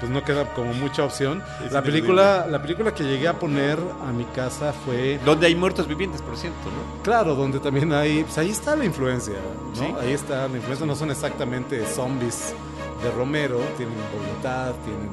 [0.00, 1.42] pues no queda como mucha opción.
[1.64, 5.54] Es La película, la película que llegué a poner a mi casa fue Donde hay
[5.54, 7.02] muertos vivientes, por cierto, ¿no?
[7.02, 9.34] Claro, donde también hay, pues ahí está la influencia,
[9.76, 9.80] ¿no?
[9.80, 9.94] Sí.
[10.00, 12.54] Ahí está la influencia, no son exactamente zombies
[13.02, 15.10] de Romero, tienen voluntad, tienen,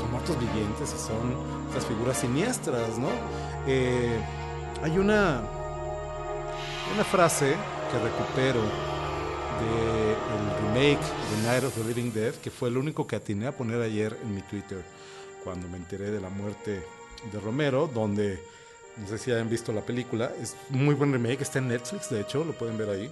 [0.00, 1.36] son muertos vivientes y son
[1.68, 3.08] estas figuras siniestras, ¿no?
[3.66, 4.18] Eh,
[4.82, 5.42] hay una,
[6.94, 7.54] una frase
[7.90, 8.60] que recupero
[9.62, 13.56] del remake de Night of the Living Dead, que fue el único que atiné a
[13.56, 14.82] poner ayer en mi Twitter
[15.44, 16.82] cuando me enteré de la muerte
[17.32, 18.42] de Romero, donde
[18.96, 22.20] no sé si hayan visto la película, es muy buen remake, está en Netflix, de
[22.20, 23.10] hecho, lo pueden ver ahí.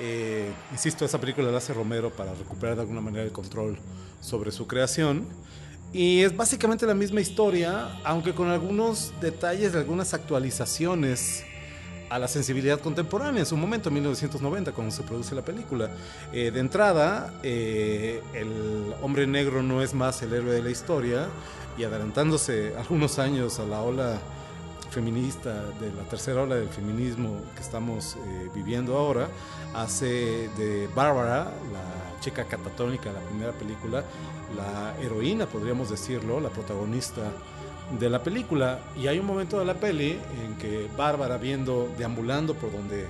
[0.00, 3.78] Eh, insisto, esa película la hace Romero para recuperar de alguna manera el control
[4.20, 5.26] sobre su creación.
[5.92, 11.44] Y es básicamente la misma historia, aunque con algunos detalles de algunas actualizaciones
[12.10, 15.90] a la sensibilidad contemporánea en su momento, en 1990, cuando se produce la película.
[16.32, 21.28] Eh, de entrada, eh, el hombre negro no es más el héroe de la historia
[21.76, 24.18] y adelantándose algunos años a la ola
[24.90, 29.28] feminista, de la tercera ola del feminismo que estamos eh, viviendo ahora,
[29.74, 34.02] hace de Bárbara, la chica catatónica de la primera película,
[34.56, 37.32] la heroína, podríamos decirlo, la protagonista
[37.98, 38.80] de la película.
[38.96, 43.06] Y hay un momento de la peli en que Bárbara, viendo, deambulando por donde,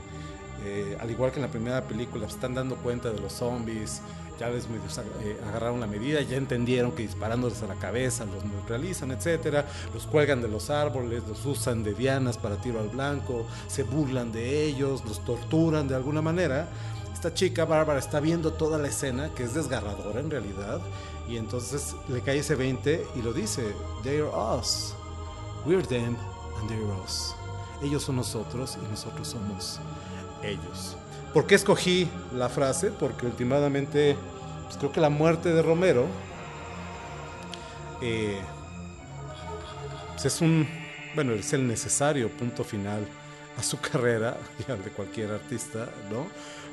[0.64, 4.03] eh, al igual que en la primera película, están dando cuenta de los zombies,
[4.38, 9.11] ya les eh, agarraron la medida, ya entendieron que disparándoles a la cabeza los neutralizan,
[9.11, 13.83] etcétera, los cuelgan de los árboles, los usan de dianas para tiro al blanco, se
[13.83, 16.69] burlan de ellos, los torturan de alguna manera.
[17.12, 20.81] Esta chica, Bárbara, está viendo toda la escena, que es desgarradora en realidad,
[21.29, 24.95] y entonces le cae ese 20 y lo dice, they're us,
[25.67, 26.17] we're them
[26.59, 27.35] and they're us.
[27.83, 29.79] Ellos son nosotros y nosotros somos
[30.43, 30.97] ellos.
[31.35, 32.91] ¿Por qué escogí la frase?
[32.91, 34.17] Porque últimamente
[34.64, 36.07] pues creo que la muerte de Romero
[38.01, 38.41] eh,
[40.25, 40.67] es un,
[41.14, 43.07] bueno, es el necesario punto final
[43.57, 46.27] a su carrera y al de cualquier artista, ¿no?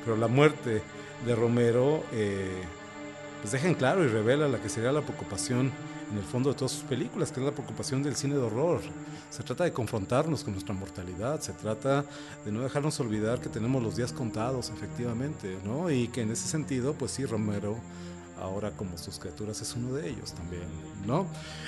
[0.04, 0.82] Pero la muerte
[1.26, 2.64] de Romero eh,
[3.46, 5.72] pues deja en claro y revela la que sería la preocupación
[6.12, 8.82] en el fondo de todas sus películas, que es la preocupación del cine de horror.
[9.30, 12.04] Se trata de confrontarnos con nuestra mortalidad, se trata
[12.44, 15.92] de no dejarnos olvidar que tenemos los días contados, efectivamente, ¿no?
[15.92, 17.78] Y que en ese sentido, pues sí, Romero,
[18.42, 20.64] ahora como sus criaturas, es uno de ellos también,
[21.06, 21.28] ¿no?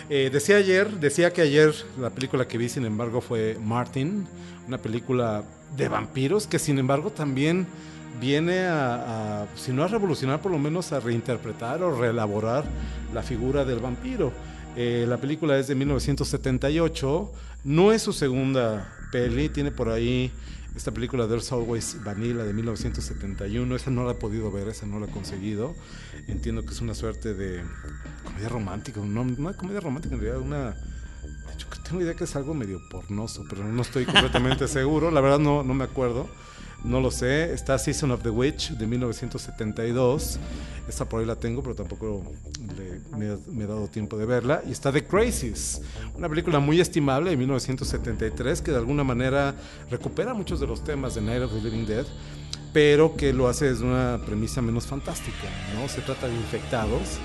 [0.09, 4.27] Eh, decía ayer, decía que ayer la película que vi, sin embargo, fue Martin,
[4.67, 5.43] una película
[5.75, 7.67] de vampiros que, sin embargo, también
[8.19, 12.65] viene a, a, si no a revolucionar, por lo menos a reinterpretar o reelaborar
[13.13, 14.31] la figura del vampiro.
[14.75, 17.31] Eh, la película es de 1978,
[17.63, 20.31] no es su segunda peli, tiene por ahí
[20.75, 24.99] esta película There's Always Vanilla de 1971, esa no la he podido ver, esa no
[24.99, 25.73] la he conseguido.
[26.27, 27.63] Entiendo que es una suerte de
[28.23, 30.75] comedia romántica, no, no comedia romántica en realidad, una...
[31.57, 35.39] Yo tengo idea que es algo medio pornoso, pero no estoy completamente seguro, la verdad
[35.39, 36.29] no, no me acuerdo.
[36.83, 37.53] No lo sé.
[37.53, 40.39] Está Season of the Witch de 1972.
[40.87, 42.23] Esta por ahí la tengo, pero tampoco
[43.17, 44.61] me he dado tiempo de verla.
[44.65, 45.81] Y está The Crazies,
[46.15, 49.55] una película muy estimable de 1973 que de alguna manera
[49.89, 52.05] recupera muchos de los temas de Night of the Living Dead,
[52.71, 55.49] pero que lo hace desde una premisa menos fantástica.
[55.75, 55.89] ¿no?
[55.89, 57.19] Se trata de infectados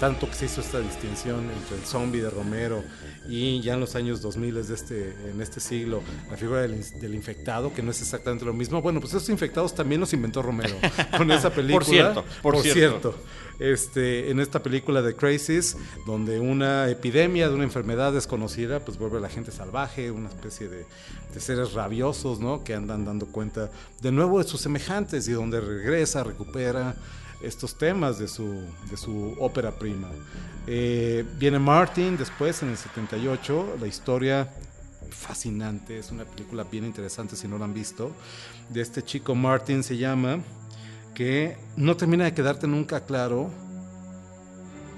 [0.00, 2.82] tanto que se hizo esta distinción entre el zombie de Romero
[3.28, 7.14] y ya en los años 2000 de este, en este siglo, la figura del, del
[7.14, 8.80] infectado, que no es exactamente lo mismo.
[8.80, 10.74] Bueno, pues estos infectados también los inventó Romero
[11.16, 11.84] con esa película.
[11.84, 13.14] cierto, por cierto.
[13.58, 19.18] Este, en esta película de Crisis, donde una epidemia de una enfermedad desconocida, pues vuelve
[19.18, 20.86] a la gente salvaje, una especie de,
[21.34, 22.64] de seres rabiosos, ¿no?
[22.64, 26.96] Que andan dando cuenta de nuevo de sus semejantes y donde regresa, recupera
[27.42, 30.08] estos temas de su, de su ópera prima.
[30.66, 34.52] Eh, viene Martin después, en el 78, la historia
[35.10, 38.12] fascinante, es una película bien interesante si no la han visto,
[38.68, 40.38] de este chico Martin se llama,
[41.14, 43.50] que no termina de quedarte nunca claro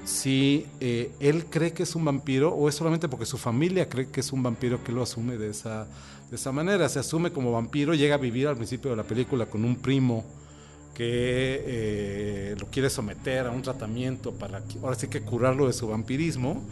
[0.05, 4.09] si eh, él cree que es un vampiro o es solamente porque su familia cree
[4.09, 5.87] que es un vampiro que lo asume de esa,
[6.29, 6.89] de esa manera.
[6.89, 10.25] Se asume como vampiro, llega a vivir al principio de la película con un primo
[10.95, 15.89] que eh, lo quiere someter a un tratamiento para ahora sí que curarlo de su
[15.89, 16.63] vampirismo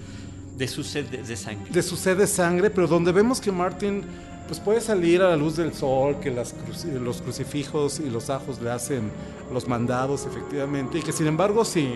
[0.57, 1.71] De su sed de, de sangre.
[1.73, 4.03] de su sed de sangre, pero donde vemos que Martin
[4.47, 8.31] pues puede salir a la luz del sol, que las cruci- los crucifijos y los
[8.31, 9.11] ajos le hacen
[9.53, 11.95] los mandados efectivamente, y que sin embargo sí,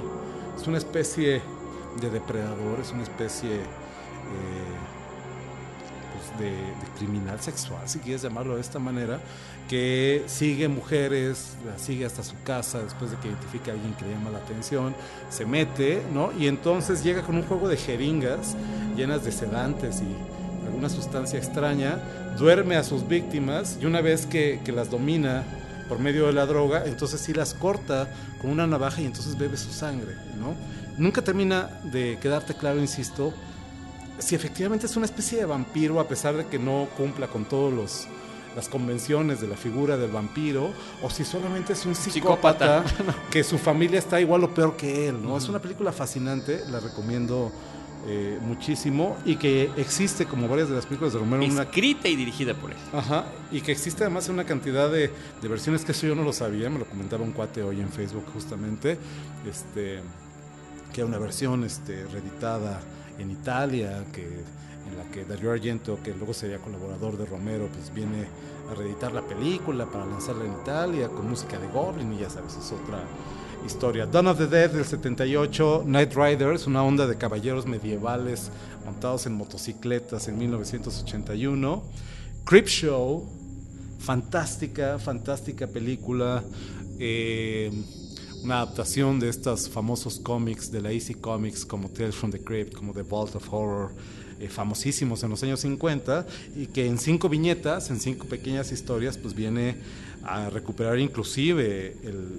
[0.61, 1.43] es una especie
[2.01, 4.74] de depredador, es una especie eh,
[6.39, 6.55] de,
[6.99, 9.21] criminal sexual, si quieres llamarlo de esta manera,
[9.69, 14.05] que sigue mujeres, las sigue hasta su casa después de que identifica a alguien que
[14.05, 14.95] le llama la atención,
[15.31, 16.31] se mete, ¿no?
[16.39, 18.57] Y entonces llega con un juego de jeringas
[18.97, 21.99] llenas de sedantes y alguna sustancia extraña,
[22.39, 25.45] duerme a sus víctimas y una vez que, que las domina
[25.89, 28.09] por medio de la droga, entonces sí las corta
[28.41, 30.55] con una navaja y entonces bebe su sangre, ¿no?
[30.97, 33.35] Nunca termina de quedarte claro, insisto,
[34.19, 37.73] si efectivamente es una especie de vampiro, a pesar de que no cumpla con todos
[37.73, 38.09] los
[38.55, 40.71] las convenciones de la figura del vampiro,
[41.03, 42.85] o si solamente es un psicópata,
[43.31, 45.37] que su familia está igual o peor que él, ¿no?
[45.37, 47.51] Es una película fascinante, la recomiendo
[48.07, 52.17] eh, muchísimo, y que existe, como varias de las películas de Romero, una Escrita y
[52.17, 52.77] dirigida por él.
[52.93, 55.11] Ajá, y que existe además una cantidad de,
[55.43, 57.89] de versiones que eso yo no lo sabía, me lo comentaba un cuate hoy en
[57.89, 58.99] Facebook justamente,
[59.49, 60.01] este,
[60.93, 62.81] que era una versión este, reeditada
[63.19, 67.93] en Italia, que, en la que Dario Argento, que luego sería colaborador de Romero, pues
[67.95, 68.27] viene
[68.71, 72.57] a reeditar la película para lanzarla en Italia con música de Goblin y ya sabes,
[72.57, 73.03] es otra
[73.65, 74.07] historia.
[74.07, 78.51] Dawn of the Dead del 78, Night Riders, una onda de caballeros medievales
[78.85, 81.83] montados en motocicletas en 1981.
[82.45, 83.27] Creepshow,
[83.99, 86.43] fantástica, fantástica película.
[86.99, 87.73] eh,
[88.45, 92.75] una adaptación de estos famosos cómics de la Easy Comics como Tales from the Crypt,
[92.75, 93.91] como The Vault of Horror,
[94.39, 99.17] eh, famosísimos en los años 50 y que en cinco viñetas, en cinco pequeñas historias,
[99.17, 99.77] pues viene
[100.23, 101.97] a recuperar inclusive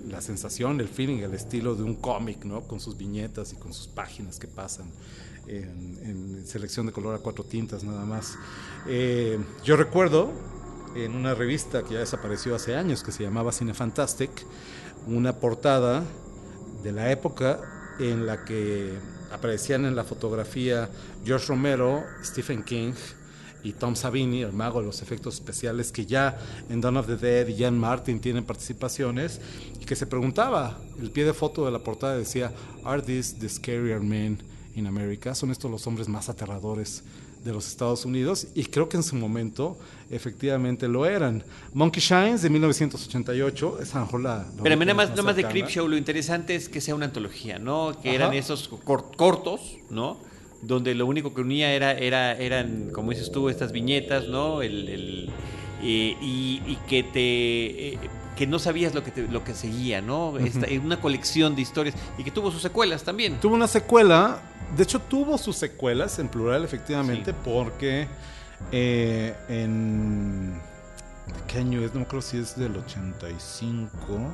[0.10, 2.62] la sensación, el feeling, el estilo de un cómic, ¿no?
[2.62, 4.88] Con sus viñetas y con sus páginas que pasan
[5.48, 8.38] en, en selección de color a cuatro tintas nada más.
[8.88, 10.32] Eh, yo recuerdo
[10.96, 14.32] en una revista que ya desapareció hace años que se llamaba Cine Fantastic,
[15.08, 16.04] una portada
[16.84, 17.60] de la época
[18.00, 18.94] en la que
[19.32, 20.90] aparecían en la fotografía
[21.26, 22.94] George Romero, Stephen King
[23.64, 26.38] y Tom Savini, el mago de los efectos especiales, que ya
[26.70, 29.42] en Dawn of the Dead y Jan Martin tienen participaciones,
[29.80, 32.54] y que se preguntaba, el pie de foto de la portada decía,
[32.84, 34.42] ¿Are these the scarier men
[34.76, 35.34] in America?
[35.34, 37.04] ¿Son estos los hombres más aterradores
[37.46, 38.48] de los Estados Unidos?
[38.56, 39.78] Y creo que en su momento
[40.10, 41.44] efectivamente lo eran.
[41.74, 44.38] Monkey Shines de 1988, esa mejor la...
[44.58, 45.46] la Pero nada más, nada más de.
[45.46, 47.96] Creepshow, lo interesante es que sea una antología, ¿no?
[48.02, 48.16] Que Ajá.
[48.16, 50.18] eran esos cor- cortos, ¿no?
[50.62, 54.62] Donde lo único que unía era, era, eran, como dices tú, estas viñetas, ¿no?
[54.62, 55.30] El, el-
[55.84, 58.00] eh, y, y que te eh,
[58.36, 60.38] que no sabías lo que te- lo que seguía, ¿no?
[60.40, 63.40] Esta- una colección de historias y que tuvo sus secuelas también.
[63.40, 64.42] Tuvo una secuela,
[64.76, 67.38] de hecho tuvo sus secuelas en plural efectivamente, Sí.
[67.44, 68.08] porque
[68.72, 70.54] eh, en...
[70.54, 71.94] ¿de ¿Qué año es?
[71.94, 74.34] No me acuerdo si es del 85.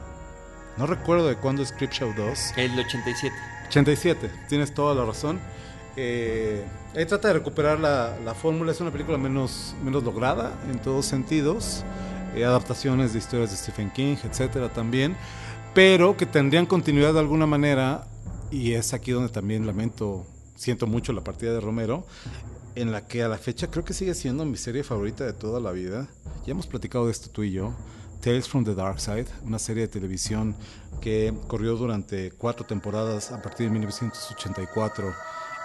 [0.78, 2.40] No recuerdo de cuándo es Creepshow 2.
[2.58, 3.36] El 87.
[3.68, 5.40] 87, tienes toda la razón.
[5.98, 10.80] Eh, ahí trata de recuperar la, la fórmula, es una película menos, menos lograda en
[10.80, 11.84] todos sentidos,
[12.36, 15.16] eh, adaptaciones de historias de Stephen King, etcétera también,
[15.74, 18.06] pero que tendrían continuidad de alguna manera,
[18.52, 20.26] y es aquí donde también lamento,
[20.56, 22.06] siento mucho la partida de Romero,
[22.76, 25.60] en la que a la fecha creo que sigue siendo mi serie favorita de toda
[25.60, 26.08] la vida.
[26.46, 27.74] Ya hemos platicado de esto tú y yo.
[28.22, 30.56] Tales from the Dark Side, una serie de televisión
[31.02, 35.12] que corrió durante cuatro temporadas a partir de 1984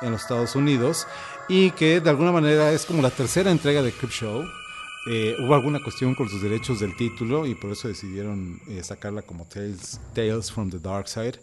[0.03, 1.07] en los Estados Unidos
[1.49, 4.43] y que de alguna manera es como la tercera entrega de Creepshow.
[5.09, 9.23] Eh, hubo alguna cuestión con los derechos del título y por eso decidieron eh, sacarla
[9.23, 11.39] como Tales, Tales from the Dark Side.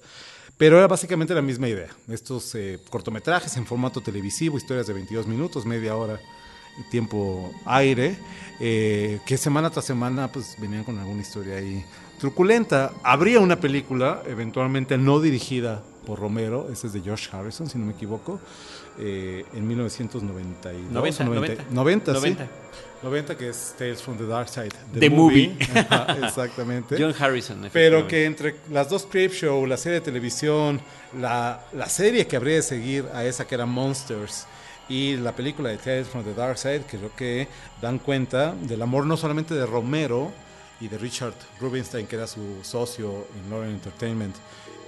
[0.58, 1.90] Pero era básicamente la misma idea.
[2.08, 6.20] Estos eh, cortometrajes en formato televisivo, historias de 22 minutos, media hora,
[6.90, 8.16] tiempo aire,
[8.60, 11.84] eh, que semana tras semana pues venían con alguna historia ahí
[12.20, 12.92] truculenta.
[13.04, 17.86] Habría una película, eventualmente no dirigida por Romero, ese es de George Harrison, si no
[17.86, 18.40] me equivoco,
[19.00, 20.92] eh, en 1992.
[20.92, 22.44] 90, 90, 90, 90.
[22.46, 22.50] sí.
[23.04, 24.70] 90, que es Tales from the Dark Side.
[24.98, 25.58] The Movie.
[25.76, 26.96] Ajá, Exactamente.
[26.98, 27.70] John Harrison.
[27.74, 30.80] Pero que entre las dos Creep Show, la serie de televisión,
[31.20, 34.48] la, la serie que habría de seguir a esa que era Monsters
[34.90, 37.48] y la película de Tales from the Dark Side, creo que
[37.82, 40.32] dan cuenta del amor no solamente de Romero
[40.80, 44.36] y de Richard Rubinstein, que era su socio en Lauren Entertainment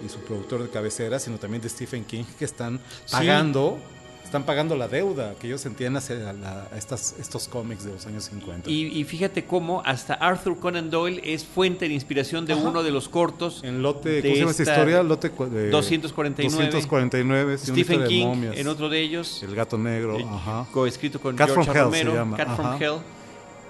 [0.05, 2.79] y su productor de cabecera, sino también de Stephen King, que están
[3.09, 3.79] pagando,
[4.25, 8.05] están pagando la deuda que ellos sentían hacia la- a estas, estos cómics de los
[8.07, 8.69] años 50.
[8.69, 12.91] Y, y fíjate cómo hasta Arthur Conan Doyle es fuente de inspiración de uno de
[12.91, 13.61] los cortos.
[13.63, 15.03] En lote, de ¿cómo se llama esta historia?
[15.03, 16.65] Lote cu- de 249.
[16.71, 18.57] 249, sí, una Stephen de King momias.
[18.57, 19.41] en otro de ellos.
[19.43, 20.65] El gato negro, eh, ajá.
[20.71, 22.81] Coescrito con Cat George from Hell Romero, se llama, Cat from.
[22.81, 22.95] Hell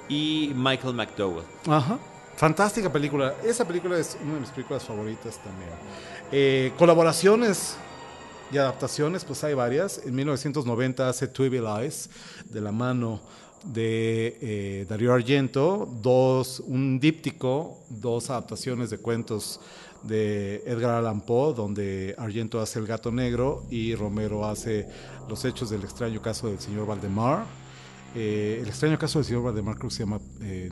[0.10, 1.44] y Michael McDowell.
[1.68, 2.00] Ajá.
[2.38, 3.34] Fantástica película.
[3.46, 5.70] Esa película es una de mis películas favoritas también.
[6.32, 7.78] Eh, colaboraciones
[8.52, 10.02] y adaptaciones, pues hay varias.
[10.06, 12.10] En 1990 hace Evil Eyes,
[12.46, 13.22] de la mano
[13.64, 15.90] de eh, Darío Argento,
[16.60, 19.60] un díptico, dos adaptaciones de cuentos
[20.04, 24.88] de Edgar Allan Poe, donde Argento hace El gato negro y Romero hace
[25.28, 27.65] Los hechos del extraño caso del señor Valdemar.
[28.16, 30.72] Eh, el extraño caso del señor Valdemar creo que se llama, eh,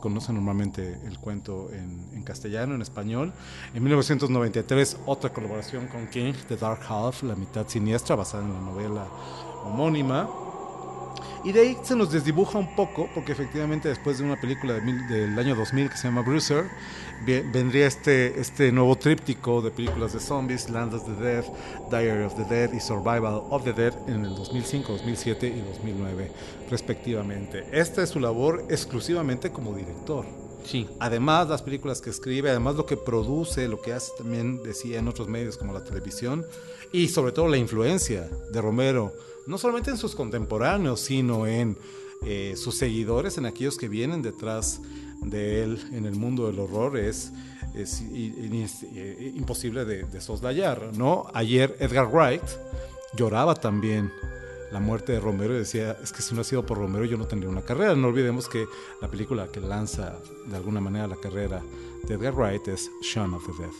[0.00, 3.32] conoce normalmente el cuento en, en castellano, en español.
[3.74, 8.60] En 1993 otra colaboración con King, The Dark Half, La mitad siniestra, basada en la
[8.60, 9.06] novela
[9.64, 10.28] homónima.
[11.42, 14.80] Y de ahí se nos desdibuja un poco, porque efectivamente después de una película de
[14.82, 16.64] mil- del año 2000 que se llama Bruiser,
[17.24, 21.44] ve- vendría este, este nuevo tríptico de películas de zombies, Land of the Dead,
[21.90, 26.30] Diary of the Dead y Survival of the Dead en el 2005, 2007 y 2009
[26.70, 27.64] respectivamente.
[27.72, 30.26] Esta es su labor exclusivamente como director.
[30.64, 30.86] Sí.
[30.98, 35.08] Además, las películas que escribe, además lo que produce, lo que hace también, decía en
[35.08, 36.44] otros medios como la televisión,
[36.92, 39.12] y sobre todo la influencia de Romero,
[39.50, 41.76] no solamente en sus contemporáneos, sino en
[42.24, 44.80] eh, sus seguidores, en aquellos que vienen detrás
[45.22, 47.32] de él en el mundo del horror, es,
[48.00, 51.26] i- imposible de, de soslayar, ¿no?
[51.34, 52.42] Ayer Edgar Wright
[53.16, 54.10] lloraba también
[54.72, 57.16] la muerte de Romero y decía, es que si no ha sido por Romero yo
[57.18, 57.96] no tendría una carrera.
[57.96, 58.66] No olvidemos que
[59.02, 61.60] la película que lanza de alguna manera la carrera
[62.06, 63.72] de Edgar Wright es Shaun of the Dead.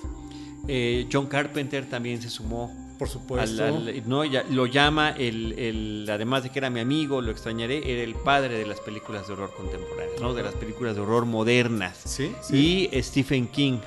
[0.68, 2.89] Eh, John Carpenter también se sumó.
[3.00, 3.64] Por supuesto.
[3.64, 7.32] al- al- no, ya- lo llama, el, el- además de que era mi amigo, lo
[7.32, 10.34] extrañaré, era el padre de las películas de horror contemporáneas, ¿no?
[10.34, 11.98] de las películas de horror modernas.
[12.04, 12.88] Sí, sí.
[12.92, 13.78] Y Stephen King,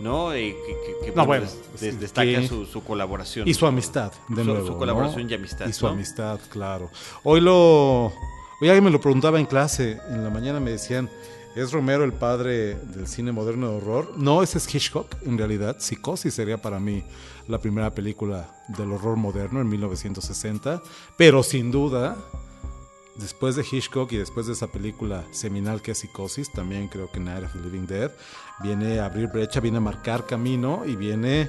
[0.00, 0.32] ¿no?
[0.34, 3.48] Eh, que, que- que, No, bueno, des- des- destaca su, su colaboración.
[3.48, 4.66] Y su amistad, de Su- nuevo.
[4.66, 4.78] su ¿no?
[4.78, 5.92] colaboración y amistad, Y su ¿no?
[5.92, 6.90] amistad, claro.
[7.22, 8.12] Hoy lo.
[8.60, 9.98] Hoy alguien me lo preguntaba en clase.
[10.10, 11.08] En la mañana me decían:
[11.56, 14.12] ¿es Romero el padre del cine moderno de horror?
[14.16, 15.76] No, ese es Hitchcock, en realidad.
[15.80, 17.02] Psicosis sería para mí
[17.48, 20.82] la primera película del horror moderno en 1960.
[21.16, 22.16] Pero sin duda.
[23.16, 27.18] Después de Hitchcock y después de esa película seminal que es Psicosis, también creo que
[27.18, 28.10] Night of the Living Dead,
[28.62, 31.48] viene a abrir brecha, viene a marcar camino y viene,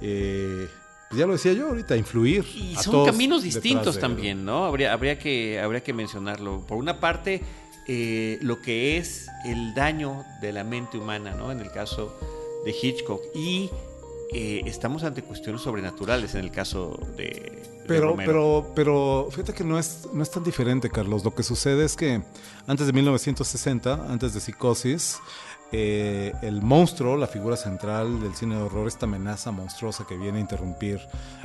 [0.00, 0.66] eh,
[1.10, 2.46] ya lo decía yo ahorita, influir.
[2.54, 4.64] Y a son todos caminos distintos de también, ¿no?
[4.64, 6.64] Habría, habría, que, habría que mencionarlo.
[6.66, 7.42] Por una parte,
[7.86, 11.50] eh, lo que es el daño de la mente humana, ¿no?
[11.52, 12.16] En el caso
[12.64, 13.22] de Hitchcock.
[13.34, 13.70] Y
[14.32, 18.32] eh, estamos ante cuestiones sobrenaturales en el caso de, de Pero, Romero.
[18.32, 21.24] pero, pero fíjate que no es, no es tan diferente, Carlos.
[21.24, 22.22] Lo que sucede es que
[22.66, 25.18] antes de 1960, antes de Psicosis,
[25.74, 30.36] eh, el monstruo, la figura central del cine de horror, esta amenaza monstruosa que viene
[30.36, 31.00] a interrumpir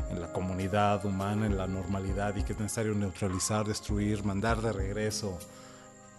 [0.09, 4.73] en la comunidad humana, en la normalidad y que es necesario neutralizar, destruir, mandar de
[4.73, 5.39] regreso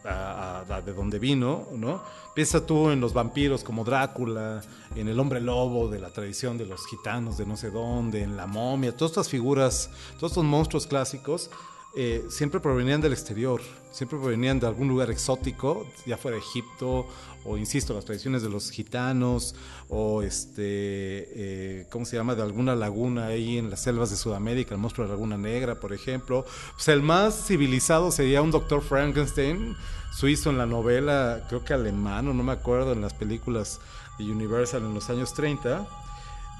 [0.04, 2.02] de donde vino, ¿no?
[2.34, 4.62] Piensa tú en los vampiros como Drácula,
[4.94, 8.36] en el hombre lobo de la tradición de los gitanos de no sé dónde, en
[8.36, 11.50] la momia, todas estas figuras, todos estos monstruos clásicos,
[11.96, 13.60] eh, siempre provenían del exterior,
[13.90, 17.06] siempre provenían de algún lugar exótico, ya fuera Egipto,
[17.44, 19.54] o insisto, las tradiciones de los gitanos,
[19.88, 22.34] o este, eh, ¿cómo se llama?
[22.34, 25.76] De alguna laguna ahí en las selvas de Sudamérica, el monstruo de la Laguna Negra,
[25.76, 26.44] por ejemplo.
[26.86, 29.74] El más civilizado sería un doctor Frankenstein,
[30.12, 33.80] suizo en la novela, creo que alemán, o no me acuerdo, en las películas
[34.18, 35.86] de Universal en los años 30.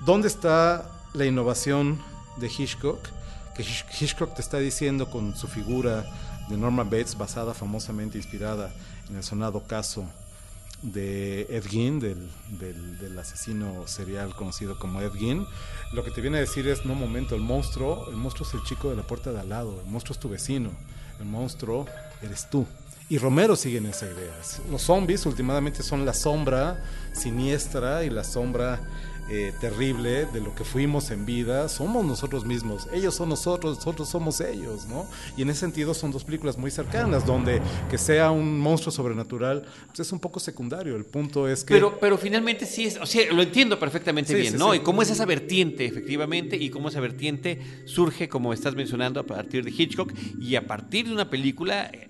[0.05, 1.99] ¿Dónde está la innovación
[2.37, 3.18] de Hitchcock?
[3.63, 6.05] Hitchcock te está diciendo con su figura
[6.49, 8.71] de Norman Bates, basada famosamente inspirada
[9.11, 10.05] en el sonado caso
[10.83, 12.29] de Ed Gein, del,
[12.59, 15.47] del, del asesino serial conocido como Ed Gein,
[15.93, 18.63] lo que te viene a decir es, no, momento, el monstruo, el monstruo es el
[18.63, 20.71] chico de la puerta de al lado, el monstruo es tu vecino,
[21.19, 21.87] el monstruo
[22.23, 22.67] eres tú.
[23.11, 24.35] Y Romero sigue en esa idea.
[24.71, 26.85] Los zombies últimamente son la sombra
[27.15, 28.81] siniestra y la sombra
[29.31, 31.69] eh, terrible de lo que fuimos en vida.
[31.69, 32.89] Somos nosotros mismos.
[32.93, 35.07] Ellos son nosotros, nosotros somos ellos, ¿no?
[35.37, 37.61] Y en ese sentido son dos películas muy cercanas, donde
[37.91, 40.97] que sea un monstruo sobrenatural pues es un poco secundario.
[40.97, 41.75] El punto es que...
[41.75, 44.73] Pero, pero finalmente sí es, o sea, lo entiendo perfectamente Sí, bien, sí, ¿no?
[44.73, 44.79] sí.
[44.79, 49.27] Y cómo es esa vertiente, efectivamente, y cómo esa vertiente surge, como estás mencionando, a
[49.27, 52.09] partir de Hitchcock y a partir de una película, eh,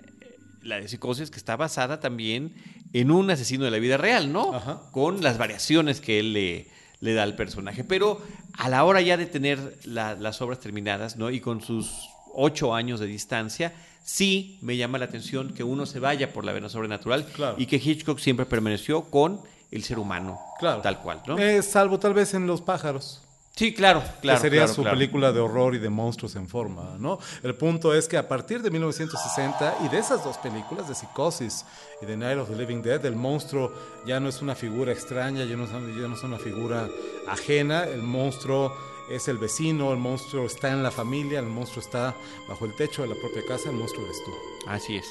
[0.63, 2.53] la de Psicosis, que está basada también
[2.93, 4.53] en un asesino de la vida real, ¿no?
[4.53, 4.81] Ajá.
[4.91, 6.67] Con las variaciones que él le,
[7.01, 7.83] le da al personaje.
[7.83, 8.21] Pero
[8.57, 11.29] a la hora ya de tener la- las obras terminadas, ¿no?
[11.29, 13.73] Y con sus ocho años de distancia,
[14.03, 17.55] sí me llama la atención que uno se vaya por la vena sobrenatural Claro.
[17.57, 19.41] y que Hitchcock siempre permaneció con
[19.71, 20.81] el ser humano, Claro.
[20.81, 21.37] tal cual, ¿no?
[21.37, 23.21] Eh, salvo tal vez en Los pájaros.
[23.59, 24.39] Sí, claro, claro.
[24.39, 24.97] que sería claro, su claro.
[24.97, 27.19] película de horror y de monstruos en forma, ¿no?
[27.43, 31.65] El punto es que a partir de 1960 y de esas dos películas de Psicosis
[32.01, 33.71] y de Night of the Living Dead, el monstruo
[34.05, 36.87] ya no es una figura extraña, ya no es, ya no es una figura
[37.27, 38.73] ajena, el monstruo
[39.11, 42.15] es el vecino, el monstruo está en la familia, el monstruo está
[42.47, 44.31] bajo el techo de la propia casa, el monstruo eres tú.
[44.67, 45.05] Así es.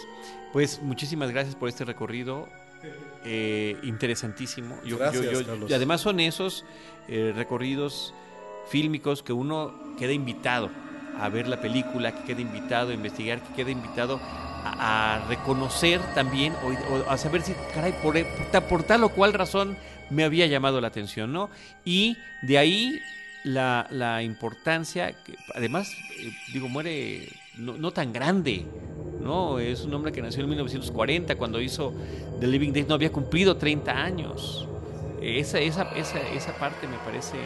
[0.53, 2.49] Pues muchísimas gracias por este recorrido.
[3.25, 4.77] eh, interesantísimo.
[4.85, 5.69] Yo- yo- Gracias, yo- Carlos.
[5.69, 6.65] y además son esos
[7.09, 8.15] eh, recorridos
[8.69, 10.71] fílmicos que uno queda invitado
[11.19, 14.21] a ver la película, que queda invitado a investigar, que queda invitado
[14.65, 19.33] a, reconocer también o, a saber si, caray, por, por ta- por tal o cual
[19.33, 19.77] razón
[20.11, 21.51] me había llamado la atención, ¿no?
[21.85, 23.01] Y de ahí
[23.45, 25.15] la, importancia,
[25.55, 25.91] además,
[26.21, 28.65] eh, digo, muere no, no tan grande,
[29.23, 29.59] ¿no?
[29.59, 31.93] Es un hombre que nació en 1940, cuando hizo
[32.41, 34.67] The Living Dead, no había cumplido 30 años.
[35.21, 37.39] Esa, esa, esa, esa parte me parece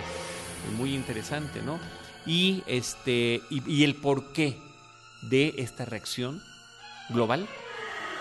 [0.76, 1.78] muy interesante, ¿no?
[2.26, 4.56] Y, este, y, el porqué
[5.22, 6.40] de esta reacción
[7.10, 7.48] global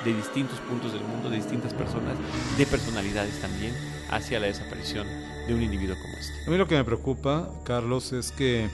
[0.03, 2.17] de distintos puntos del mundo, de distintas personas,
[2.57, 3.75] de personalidades también,
[4.09, 5.07] hacia la desaparición
[5.47, 6.33] de un individuo como este.
[6.47, 8.69] A mí lo que me preocupa, Carlos, es que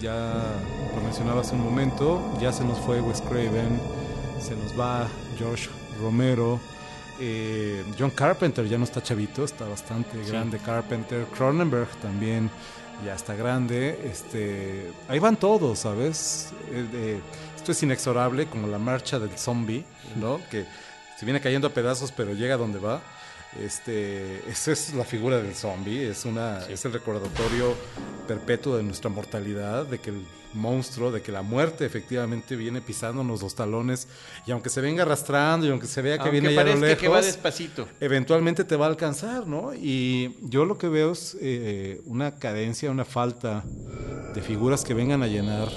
[0.00, 0.60] ya
[0.94, 3.80] lo mencionaba hace un momento, ya se nos fue Wes Craven,
[4.40, 5.08] se nos va
[5.38, 5.68] George
[6.00, 6.60] Romero,
[7.20, 12.50] eh, John Carpenter ya no está chavito, está bastante grande Carpenter, Cronenberg también
[13.04, 16.52] ya está grande, este, ahí van todos, ¿sabes?
[16.70, 17.20] Eh, eh,
[17.56, 19.84] esto es inexorable como la marcha del zombie,
[20.16, 20.40] ¿no?
[20.50, 20.64] Que
[21.18, 23.00] se viene cayendo a pedazos pero llega donde va.
[23.60, 27.74] Este, esa es la figura del zombie, es una, es el recordatorio
[28.26, 30.24] perpetuo de nuestra mortalidad, de que el
[30.54, 34.08] monstruo, de que la muerte efectivamente viene pisándonos los talones
[34.46, 36.80] y aunque se venga arrastrando y aunque se vea que Aunque viene allá a lo
[36.80, 37.88] lejos, que va despacito.
[38.00, 39.74] eventualmente te va a alcanzar, ¿no?
[39.74, 43.64] Y yo lo que veo es eh, una cadencia, una falta
[44.34, 45.68] de figuras que vengan a llenar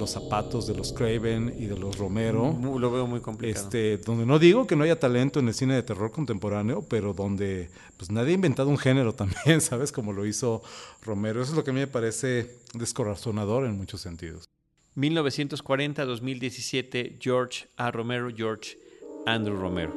[0.00, 2.56] los zapatos de los Craven y de los Romero.
[2.60, 3.64] Lo veo muy complicado.
[3.64, 7.12] Este, donde no digo que no haya talento en el cine de terror contemporáneo, pero
[7.14, 9.92] donde pues nadie ha inventado un género también, ¿sabes?
[9.92, 10.62] Como lo hizo
[11.02, 11.40] Romero.
[11.42, 14.48] Eso es lo que a mí me parece descorazonador en muchos sentidos.
[14.96, 17.90] 1940-2017, George A.
[17.90, 18.78] Romero, George
[19.26, 19.92] Andrew Romero.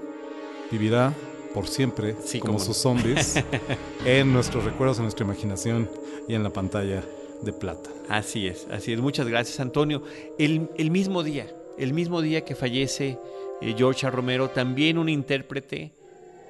[0.72, 1.14] Vivirá
[1.54, 2.60] por siempre, Sí, como no.
[2.60, 3.36] sus zombies,
[4.06, 5.90] en nuestros recuerdos, en nuestra imaginación
[6.28, 7.04] y en la pantalla
[7.44, 7.90] de plata.
[8.10, 9.00] Así es, así es.
[9.00, 10.04] Muchas gracias, Antonio.
[10.38, 13.18] El, el mismo día, el mismo día que fallece
[13.62, 14.10] eh, George.
[14.10, 15.92] Romero, también un intérprete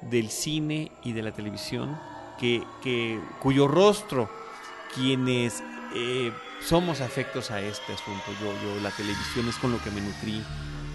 [0.02, 1.96] del cine y de la televisión,
[2.38, 4.28] que, que- cuyo rostro,
[4.94, 5.62] quienes
[5.94, 6.30] eh,
[6.60, 10.42] somos afectos a este asunto, yo, yo, la televisión es con lo que me nutrí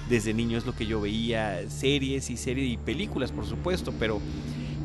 [0.09, 4.19] desde niño, es lo que yo veía, series y series y películas, por supuesto, pero...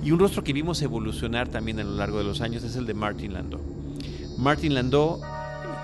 [0.03, 2.85] Y un rostro que vimos evolucionar también a lo largo de los años es el
[2.85, 3.61] de Martin Landau.
[4.37, 5.21] Martin Landau,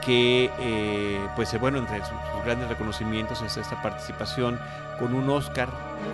[0.05, 4.59] que, eh, pues eh, bueno, entre sus, sus grandes reconocimientos es esta participación
[4.99, 5.69] con un Oscar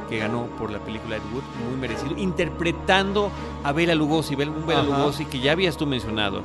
[0.09, 3.31] que ganó por la película Ed Wood, muy merecido, interpretando
[3.65, 4.83] a Bela Lugosi, Bela, un Bela.
[4.83, 6.43] Lugosi que ya habías tú mencionado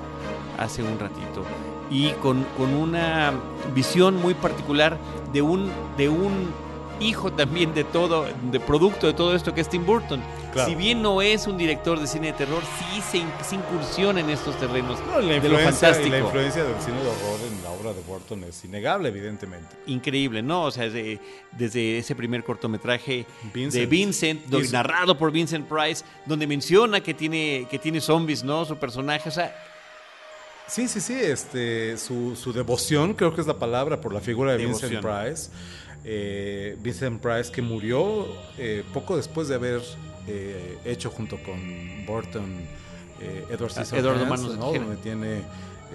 [0.58, 1.44] hace un ratito,
[1.90, 3.34] y con, con una
[3.74, 4.98] visión muy particular
[5.34, 6.52] de un, de un
[7.02, 10.22] hijo también de todo, de producto de todo esto que es Tim Burton.
[10.54, 10.70] Claro.
[10.70, 14.20] Si bien no es un director de cine de terror, sí se, in- se incursiona
[14.20, 16.10] en estos terrenos No, la de lo y fantástico.
[16.10, 19.68] la influencia del cine de horror en la obra de Burton es innegable, evidentemente.
[19.88, 20.64] Increíble, ¿no?
[20.66, 21.20] O sea, de-
[21.54, 24.46] desde ese primer cortometraje de Vincent.
[24.72, 28.66] Narrado por Vincent Price, donde menciona que tiene, que tiene zombies, ¿no?
[28.66, 29.56] Su personaje, o sea,
[30.68, 34.54] Sí, sí, sí, este, su, su devoción, creo que es la palabra, por la figura
[34.54, 35.02] de Vincent.
[35.02, 35.50] Price.
[36.04, 38.26] Eh, Vincent Price que murió
[38.58, 39.82] eh, poco después de haber
[40.28, 42.44] eh, hecho junto con Burton,
[43.20, 45.42] eh, Edward Ah, Scissorhands, Edward donde tiene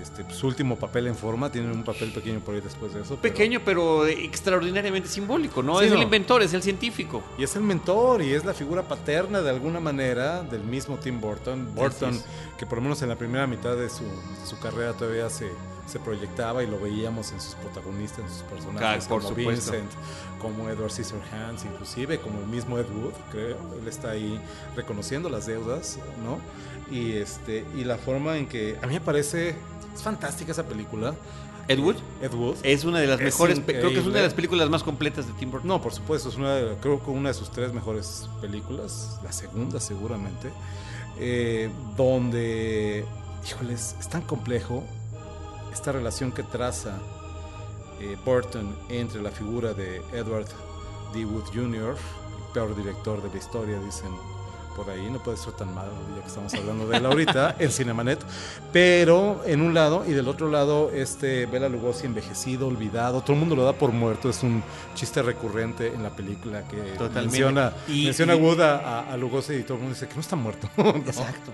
[0.01, 3.19] este, su último papel en forma, tiene un papel pequeño por ahí después de eso.
[3.21, 5.79] pero- Pequeño, pero extraordinariamente simbólico, ¿no?
[5.81, 5.97] Sí, es no.
[5.97, 7.23] el inventor, es el científico.
[7.39, 11.21] Y es el mentor y es la figura paterna de alguna manera del mismo Tim
[11.21, 11.75] Burton.
[11.75, 12.21] Burton,
[12.59, 15.49] que por lo menos en la primera mitad de su, de su carrera todavía se,
[15.87, 19.73] se proyectaba y lo veíamos en sus protagonistas, en sus personajes, por como supuesto.
[19.73, 19.91] Vincent,
[20.41, 23.57] como Edward Scissorhands, inclusive como el mismo Ed Wood, creo.
[23.81, 24.41] Él está ahí
[24.75, 26.39] reconociendo las deudas, ¿no?
[26.95, 29.51] Y, este, y la forma en que a mí me parece,
[29.95, 31.15] es fantástica esa película.
[31.69, 32.57] Ed Wood Ed Wood.
[32.63, 35.27] es una de las Es mejores, creo que es una de las películas más completas
[35.27, 35.67] de Tim Burton.
[35.67, 39.33] No, por supuesto, es una, de- creo que una de sus tres mejores películas, la
[39.33, 40.51] segunda seguramente,
[41.19, 43.05] eh, donde,
[43.49, 44.85] híjoles, es tan complejo
[45.77, 46.93] esta relación que traza
[48.01, 50.47] eh, Burton entre la figura de Edward
[51.15, 51.25] D.
[51.25, 54.11] Wood Jr., el peor director de la historia, dicen
[54.75, 57.71] por ahí, no puede ser tan malo ya que estamos hablando de él ahorita, en
[57.71, 58.19] Cinemanet,
[58.75, 63.39] pero en un lado y del otro lado este Bela Lugosi envejecido, olvidado, todo el
[63.39, 64.63] mundo lo da por muerto, es un
[64.95, 67.21] chiste recurrente en la película que Totalmente.
[67.23, 70.15] menciona, Y- menciona y- Wood a, a- a Lugosi y todo el mundo dice que
[70.15, 70.69] no está muerto.
[70.77, 70.91] ¿no?
[70.91, 71.53] Exacto.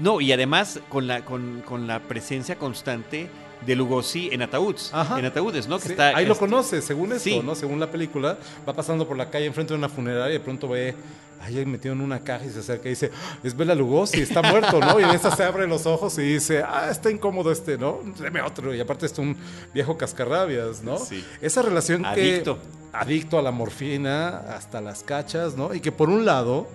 [0.00, 3.28] No, y además con la, con, con la presencia constante
[3.66, 4.90] de Lugosi en ataúds.
[4.94, 5.18] Ajá.
[5.18, 5.78] En ataúdes, ¿no?
[5.78, 7.40] Que Sí, está, ahí lo este, conoce, según esto, Sí.
[7.44, 7.54] ¿no?
[7.54, 8.38] Según la película,
[8.68, 10.94] va pasando por la calle enfrente de una funeraria y de pronto ve
[11.42, 14.40] ahí metido en una caja y se acerca y dice, "Ah, es Bela Lugosi, está
[14.42, 14.98] muerto, ¿no?
[15.00, 18.00] Y en esta se abre los ojos y dice, ah, está incómodo este, ¿no?
[18.18, 18.74] Deme otro.
[18.74, 19.36] Y aparte es un
[19.74, 20.98] viejo cascarrabias, ¿no?
[20.98, 21.24] Sí.
[21.42, 22.56] Esa relación Adicto.
[22.58, 22.80] que...
[22.92, 25.72] Adicto a la morfina, hasta las cachas, ¿no?
[25.74, 26.66] Y que por un lado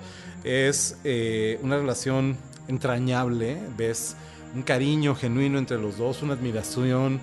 [0.43, 2.37] es eh, una relación
[2.67, 4.15] entrañable, ves
[4.55, 7.19] un cariño genuino entre los dos, una admiración,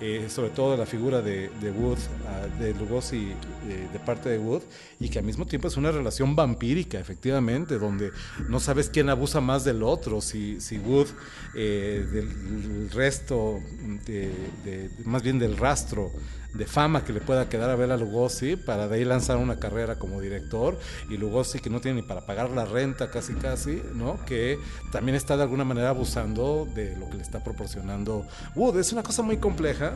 [0.00, 3.32] eh, sobre todo de la figura de, de Wood, ah, de Lugosi
[3.68, 4.62] eh, de parte de Wood,
[4.98, 8.10] y que al mismo tiempo es una relación vampírica, efectivamente, donde
[8.48, 11.08] no sabes quién abusa más del otro, si, si Wood
[11.54, 13.60] eh, del resto,
[15.04, 16.10] más bien del rastro
[16.54, 19.98] de fama que le pueda quedar a Bela Lugosi para de ahí lanzar una carrera
[19.98, 20.78] como director
[21.08, 24.18] y Lugosi que no tiene ni para pagar la renta casi casi, ¿no?
[24.26, 24.58] Que
[24.90, 28.78] también está de alguna manera abusando de lo que le está proporcionando Wood.
[28.78, 29.94] Es una cosa muy compleja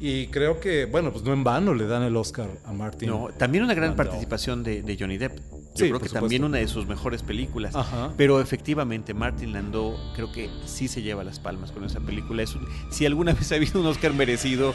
[0.00, 3.08] y creo que, bueno, pues no en vano le dan el Oscar a Martin.
[3.08, 4.06] No, también una gran Landau.
[4.06, 5.38] participación de, de Johnny Depp.
[5.74, 6.20] Yo Sí, creo que supuesto.
[6.20, 7.74] también una de sus mejores películas.
[7.74, 8.12] Ajá.
[8.16, 12.42] Pero efectivamente, Martin Landau creo que sí se lleva las palmas con esa película.
[12.44, 14.72] Es un- si alguna vez ha habido un Oscar merecido,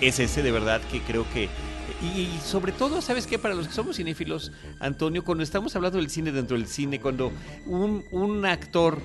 [0.00, 1.48] es ese de verdad que creo que...
[2.02, 3.38] Y, y sobre todo, ¿sabes qué?
[3.38, 7.32] Para los que somos cinéfilos, Antonio, cuando estamos hablando del cine dentro del cine, cuando
[7.64, 9.00] un, un actor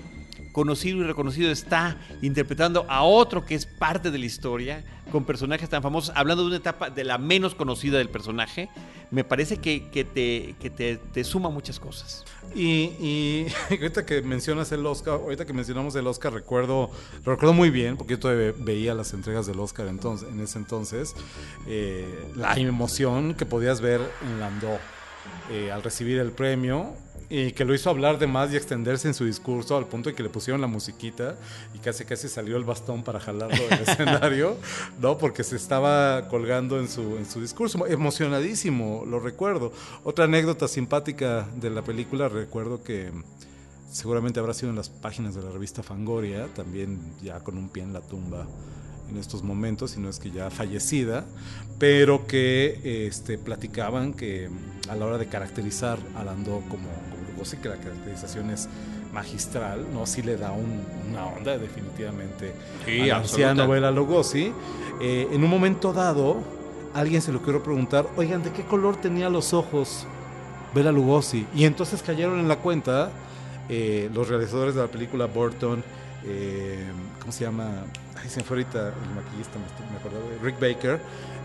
[0.51, 5.69] conocido y reconocido está interpretando a otro que es parte de la historia, con personajes
[5.69, 8.69] tan famosos, hablando de una etapa de la menos conocida del personaje,
[9.11, 12.23] me parece que, que te, que te, te suma muchas cosas.
[12.55, 16.89] Y, ahorita que mencionas el Oscar, ahorita que mencionamos el Oscar, recuerdo,
[17.25, 21.13] recuerdo muy bien, porque yo todavía veía las entregas del Oscar entonces, en ese entonces,
[21.67, 24.79] eh, la emoción que podías ver en Landau
[25.51, 26.95] eh, al recibir el premio.
[27.33, 30.15] Y que lo hizo hablar de más y extenderse en su discurso al punto de
[30.15, 31.37] que le pusieron la musiquita
[31.73, 34.57] y casi casi salió el bastón para jalarlo del escenario,
[34.99, 35.17] ¿no?
[35.17, 39.71] Porque se estaba colgando en su, en su discurso, emocionadísimo, lo recuerdo.
[40.03, 43.13] Otra anécdota simpática de la película, recuerdo que
[43.89, 47.83] seguramente habrá sido en las páginas de la revista Fangoria, también ya con un pie
[47.83, 48.45] en la tumba
[49.09, 51.25] en estos momentos, si no es que ya fallecida,
[51.79, 54.49] pero que este, platicaban que
[54.89, 58.69] a la hora de caracterizar a Landau como, como Lugosi, que la caracterización es
[59.11, 60.05] magistral, ¿no?
[60.05, 62.53] Sí le da un- una onda definitivamente
[62.85, 64.53] Sí, a la Bela Lugosi.
[65.01, 66.37] Eh, en un momento dado,
[66.93, 70.05] alguien se lo quiero preguntar, oigan, ¿de qué color tenía los ojos
[70.75, 71.47] Bela Lugosi?
[71.55, 73.09] Y entonces cayeron en la cuenta
[73.69, 75.83] eh, los realizadores de la película Burton,
[76.25, 76.85] eh,
[77.19, 77.85] ¿cómo se llama?
[78.21, 80.99] Ay, se me fue ahorita el maquillista, me, acordaba de Rick Baker,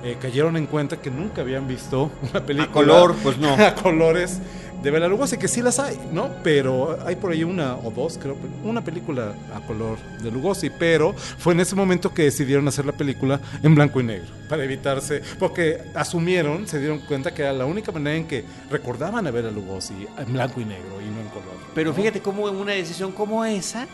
[0.05, 3.55] eh, cayeron en cuenta que nunca habían visto una película color, pues no.
[3.67, 4.41] a colores
[4.83, 6.31] de Bela Lugosi, que sí las hay, ¿no?
[6.43, 11.15] Pero hay por ahí una o dos, creo, una película a color de Lugosi, pero
[11.15, 15.23] fue en ese momento que decidieron hacer la película en blanco y negro, para evitarse,
[15.39, 19.51] porque asumieron, se dieron cuenta que era la única manera en que recordaban a Bela
[19.51, 21.57] Lugosi en blanco y negro y no en color.
[21.75, 21.97] Pero ¿no?
[21.97, 23.87] fíjate cómo una decisión como esa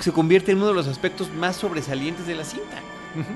[0.00, 2.82] se convierte en uno de los aspectos más sobresalientes de la cinta.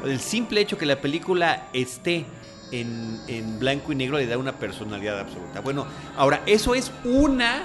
[0.04, 2.26] El simple hecho que la película esté
[2.72, 5.61] en, en blanco y negro le da una personalidad absoluta.
[5.61, 5.86] Bueno,
[6.16, 7.62] ahora, eso es una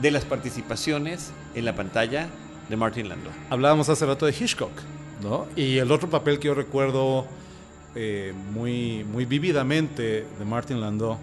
[0.00, 2.28] de las participaciones en la pantalla
[2.68, 3.32] de Martin Landau.
[3.50, 4.70] Hablábamos hace rato de Hitchcock,
[5.22, 5.46] ¿no?
[5.56, 7.26] Y el otro papel que yo recuerdo
[7.94, 11.18] eh, muy, muy vívidamente de Martin Landau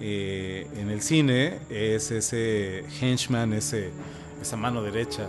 [0.00, 3.90] eh, en el cine es ese henchman, ese,
[4.40, 5.26] esa mano derecha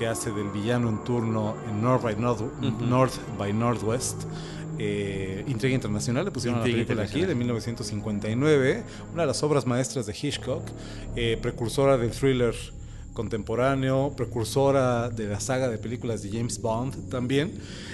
[0.00, 2.40] que hace del villano en turno en North by, North,
[2.80, 4.22] North by Northwest.
[4.78, 8.82] Eh, Intriga Internacional, le pusieron Intriga la película aquí de 1959,
[9.12, 10.62] una de las obras maestras de Hitchcock,
[11.16, 12.54] eh, precursora del thriller
[13.12, 17.52] contemporáneo, precursora de la saga de películas de James Bond también,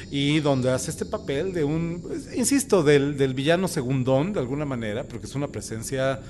[0.09, 2.05] y donde hace este papel de un,
[2.37, 6.21] insisto, del, del villano segundón de alguna manera, porque es una presencia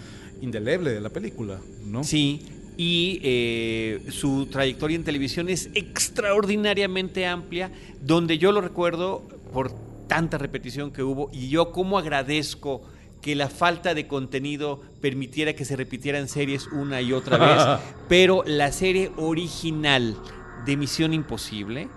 [0.41, 2.03] indeleble de la película, ¿no?
[2.03, 2.41] Sí,
[2.77, 7.70] y eh, su trayectoria en televisión es extraordinariamente amplia,
[8.01, 9.22] donde yo lo recuerdo
[9.53, 9.72] por
[10.07, 12.83] tanta repetición que hubo y yo como agradezco
[13.22, 18.45] que la falta de contenido permitiera que se repitieran series una y otra vez, pero
[18.47, 20.16] la serie original
[20.64, 21.89] de Misión Imposible,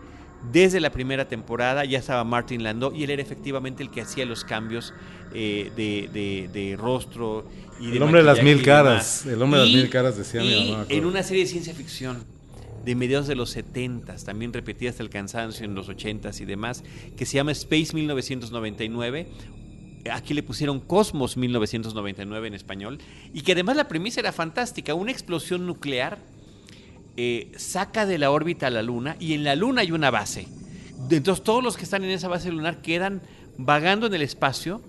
[0.51, 4.25] desde la primera temporada ya estaba Martin Landau y él era efectivamente el que hacía
[4.25, 4.93] los cambios
[5.33, 7.45] eh, de, de- de rostro
[7.79, 10.41] y de El hombre de las mil caras, el hombre de las mil caras, decía
[10.41, 12.23] mi mamá, en una serie de ciencia ficción
[12.85, 16.83] de mediados de los 70, también repetida hasta el cansancio en los 80s y demás,
[17.17, 19.27] que se llama Space 1999.
[20.11, 22.99] Aquí le pusieron Cosmos 1999 en español.
[23.33, 24.93] Y que además la premisa era fantástica.
[24.93, 26.19] Una explosión nuclear
[27.21, 30.47] eh, saca de la órbita a la Luna y en la Luna hay una base.
[31.11, 33.21] Entonces todos los que están en esa base lunar quedan
[33.57, 34.81] vagando en el espacio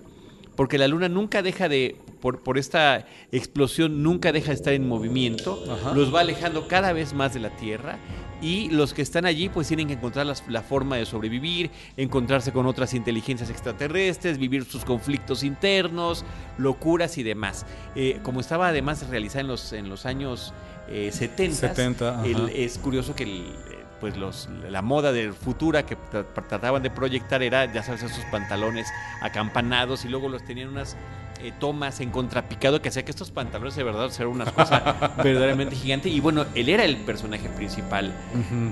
[0.55, 4.87] porque la Luna nunca deja de, por, por esta explosión, nunca deja de estar en
[4.87, 5.93] movimiento, Ajá.
[5.93, 7.99] los va alejando cada vez más de la Tierra
[8.41, 12.51] y los que están allí pues tienen que encontrar las- la forma de sobrevivir, encontrarse
[12.51, 16.25] con otras inteligencias extraterrestres, vivir sus conflictos internos,
[16.57, 17.65] locuras y demás.
[17.95, 20.53] Eh, como estaba además realizada en los, en los años
[20.89, 22.25] eh, 70, 70, ajá.
[22.25, 26.81] el- es curioso que el, eh, pues los, la moda del futura que tra- trataban
[26.81, 28.87] de proyectar era, ya sabes, esos pantalones
[29.21, 30.97] acampanados y luego los tenían unas
[31.43, 35.75] eh, tomas en contrapicado que hacía que estos pantalones de verdad fueran una cosa verdaderamente
[35.75, 36.09] gigante.
[36.09, 38.13] Y bueno, él era el personaje principal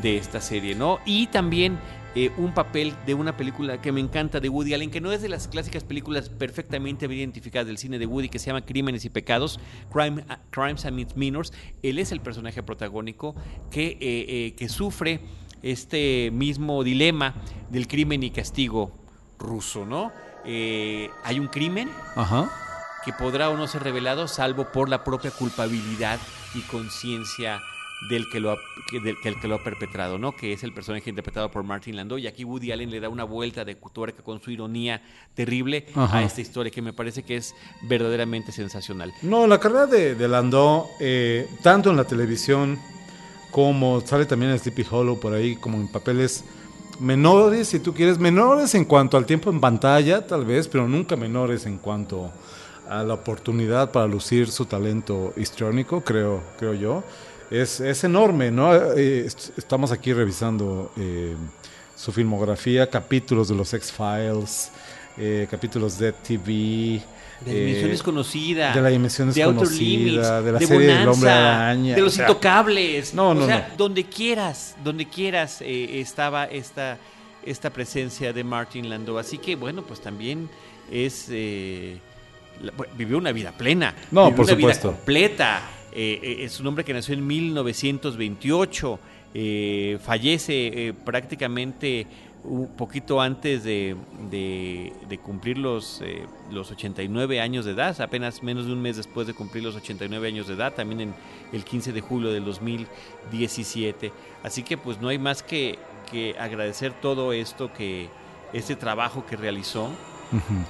[0.01, 0.99] de esta serie, ¿no?
[1.05, 1.77] Y también
[2.15, 5.21] eh, un papel de una película que me encanta de Woody Allen, que no es
[5.21, 9.05] de las clásicas películas perfectamente bien identificadas del cine de Woody, que se llama Crímenes
[9.05, 9.59] y Pecados,
[9.91, 11.53] Crime- Crimes and Misdemeanors.
[11.83, 13.35] Él es el personaje protagónico
[13.69, 15.19] que, eh, eh, que sufre
[15.61, 17.35] este mismo dilema
[17.69, 18.91] del crimen y castigo
[19.37, 20.11] ruso, ¿no?
[20.45, 22.49] Eh, hay un crimen Ajá.
[23.05, 26.19] que podrá o no ser revelado salvo por la propia culpabilidad
[26.55, 27.61] y conciencia
[28.09, 28.57] del que lo ha,
[28.89, 30.31] que- del, lo ha perpetrado, ¿no?
[30.33, 33.25] Que es el personaje interpretado por Martin Landau y aquí Woody Allen le da una
[33.25, 35.01] vuelta de tuerca con su ironía
[35.33, 36.19] terrible Ajá.
[36.19, 37.53] a esta historia que me parece que es
[37.89, 39.13] verdaderamente sensacional.
[39.21, 42.79] No, la carrera de, de Landau, eh, tanto en la televisión
[43.51, 46.45] como sale también en Sleepy Hollow por ahí, como en papeles
[46.99, 51.15] menores, si tú quieres, menores en cuanto al tiempo en pantalla, tal vez, pero nunca
[51.15, 52.29] menores en cuanto
[52.89, 57.03] a la oportunidad para lucir su talento histriónico, creo, creo yo.
[57.51, 58.73] Es, es enorme, ¿no?
[58.75, 61.35] Eh, est- estamos aquí revisando eh,
[61.95, 64.71] su filmografía, capítulos de los X-Files,
[65.17, 67.01] eh, capítulos de TV.
[67.45, 68.73] De la dimensión eh, desconocida.
[68.73, 72.15] de la dimensión de Limits, de la serie del Bonanza, Hombre Araña, De los o
[72.17, 73.13] sea, intocables.
[73.13, 73.77] no, no, O sea, no.
[73.77, 76.97] donde quieras, donde quieras eh, estaba esta,
[77.45, 79.17] esta presencia de Martin Landau.
[79.17, 80.49] Así que, bueno, pues también
[80.91, 81.27] es...
[81.29, 81.97] eh,
[82.61, 83.95] la- vivió una vida plena.
[84.11, 84.91] No, vivió por una vida supuesto.
[84.91, 85.61] completa.
[85.93, 88.99] Eh, es un hombre que nació en 1928.
[89.33, 92.07] eh, fallece prácticamente
[92.43, 93.95] un poquito antes de,
[94.31, 98.95] de- de cumplir los, eh, los 89 años de edad, apenas menos de un mes
[98.97, 101.13] después de cumplir los 89 años de edad, también en
[101.51, 104.11] el 15 de julio del 2017.
[104.43, 105.77] Así que pues no hay más que,
[106.11, 108.09] que agradecer todo esto, que
[108.53, 109.89] este trabajo que realizó.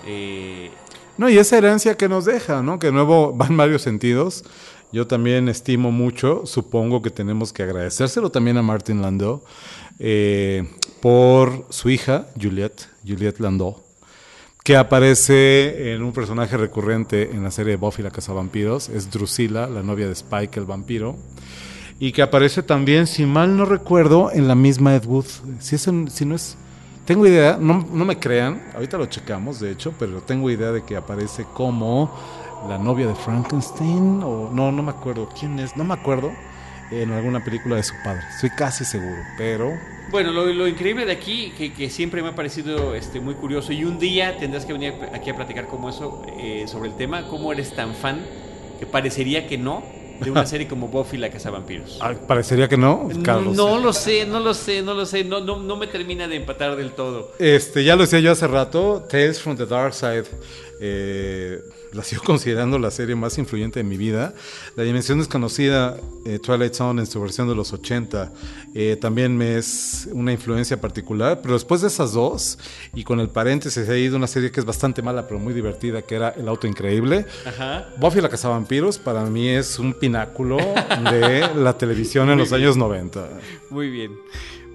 [0.05, 0.71] eh,
[1.17, 2.79] No, y esa herencia que nos deja, ¿no?
[2.79, 4.43] Que de nuevo va en varios sentidos.
[4.91, 9.43] Yo también estimo mucho, supongo que tenemos que agradecérselo también a Martin Landau
[9.99, 10.67] eh,
[11.01, 13.77] por su hija, Juliette, Juliette Landau,
[14.63, 19.83] que aparece en un personaje recurrente en la serie Buffy la Cazavampiros, es Drusilla, la
[19.83, 21.15] novia de Spike el vampiro,
[21.99, 25.25] y que aparece también, si mal no recuerdo, en la misma Ed Wood.
[25.59, 26.55] Si, es en- si no es...
[27.05, 30.83] Tengo idea, no, no me crean, ahorita lo checamos, de hecho, pero tengo idea de
[30.83, 32.13] que aparece como
[32.69, 36.31] la novia de Frankenstein, o no, no me acuerdo quién es, no me acuerdo,
[36.91, 38.23] en alguna película de su padre.
[38.33, 39.77] Estoy casi seguro, pero
[40.09, 43.71] Bueno, lo, lo increíble de aquí, que, que siempre me ha parecido este, muy curioso,
[43.73, 47.27] y un día tendrás que venir aquí a platicar como eso, eh, sobre el tema,
[47.27, 48.19] cómo eres tan fan,
[48.79, 49.83] que parecería que no,
[50.19, 51.99] de una serie como Buffy la Cazavampiros.
[52.01, 53.55] ah, parecería que no, Carlos.
[53.55, 56.37] No lo sé, no lo sé, no lo sé, no, no, no me termina de
[56.37, 57.31] empatar del todo.
[57.39, 60.23] Este, ya lo decía yo hace rato, Tales from the Dark Side
[60.81, 61.61] eh,
[61.93, 64.33] la sigo considerando la serie más influyente de mi vida.
[64.75, 68.31] La Dimensión Desconocida, eh, Twilight Zone en su versión de los 80,
[68.75, 71.39] eh, también me es una influencia particular.
[71.41, 72.59] Pero después de esas dos,
[72.93, 76.01] y con el paréntesis ahí de una serie que es bastante mala pero muy divertida,
[76.01, 77.89] que era El Auto Increíble, Ajá.
[77.97, 83.29] Buffy la Cazavampiros para mí es un pináculo de la televisión en los años 90.
[83.69, 84.11] Muy bien.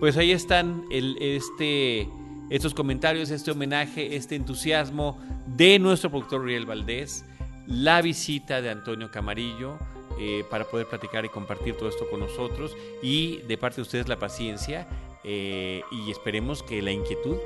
[0.01, 2.09] Pues ahí están el, este,
[2.51, 7.25] estos comentarios, este homenaje, este entusiasmo de nuestro productor Uriel Valdés,
[7.67, 9.79] la visita de Antonio Camarillo
[10.19, 14.09] eh, para poder platicar y compartir todo esto con nosotros y de parte de ustedes
[14.09, 14.87] la paciencia
[15.25, 17.37] eh, y esperemos que la inquietud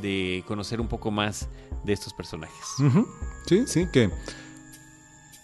[0.00, 1.48] de conocer un poco más
[1.82, 2.64] de estos personajes.
[3.46, 4.10] Sí, sí, que,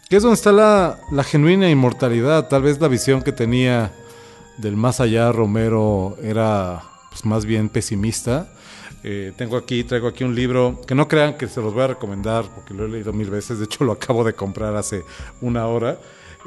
[0.09, 2.48] que es donde está la, la genuina inmortalidad.
[2.48, 3.92] Tal vez la visión que tenía
[4.59, 8.53] del más allá Romero era pues, más bien pesimista.
[9.03, 11.86] Eh, tengo aquí, traigo aquí un libro que no crean que se los voy a
[11.88, 13.59] recomendar porque lo he leído mil veces.
[13.59, 15.05] De hecho, lo acabo de comprar hace
[15.40, 15.98] una hora.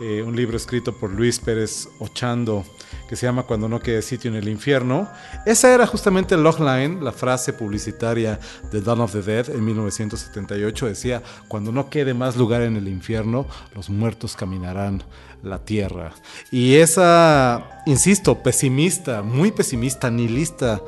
[0.02, 2.66] Eh, un libro escrito por Luis Pérez Ochando
[3.08, 5.08] que se llama Cuando no quede sitio en el infierno.
[5.46, 8.40] Esa era justamente el logline, la frase publicitaria
[8.72, 10.88] de Dawn of the Dead en 1978.
[10.88, 13.46] Decía, cuando no quede más lugar en el infierno,
[13.76, 15.04] los muertos caminarán
[15.44, 16.14] la tierra.
[16.52, 20.82] Y esa, insisto, pesimista, muy pesimista, nihilista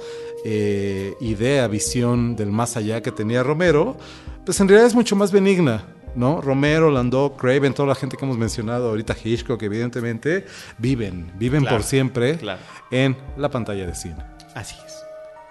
[0.48, 3.98] eh, idea, visión del más allá que tenía Romero,
[4.46, 5.84] pues en realidad es mucho más benigna.
[6.16, 6.40] ¿no?
[6.40, 10.46] Romero, Landau, Craven, toda la gente que hemos mencionado ahorita, Hitchcock, evidentemente,
[10.78, 12.62] viven, viven Claro, por siempre claro.
[12.92, 14.24] en la pantalla de cine.
[14.54, 14.94] Así es.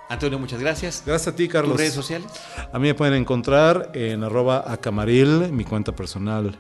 [0.09, 1.03] Antonio, muchas gracias.
[1.05, 1.77] Gracias a ti, ¿Tus Carlos.
[1.77, 2.29] redes sociales?
[2.73, 6.57] A mí me pueden encontrar en arroba acamaril, mi cuenta personal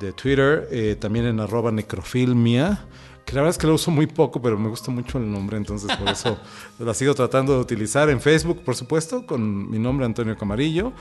[0.00, 2.86] de Twitter, eh, también en arroba necrofilmia,
[3.24, 5.56] que la verdad es que lo uso muy poco, pero me gusta mucho el nombre,
[5.56, 6.38] entonces por eso
[6.78, 10.92] la sigo tratando de utilizar en Facebook, por supuesto, con mi nombre Antonio Camarillo,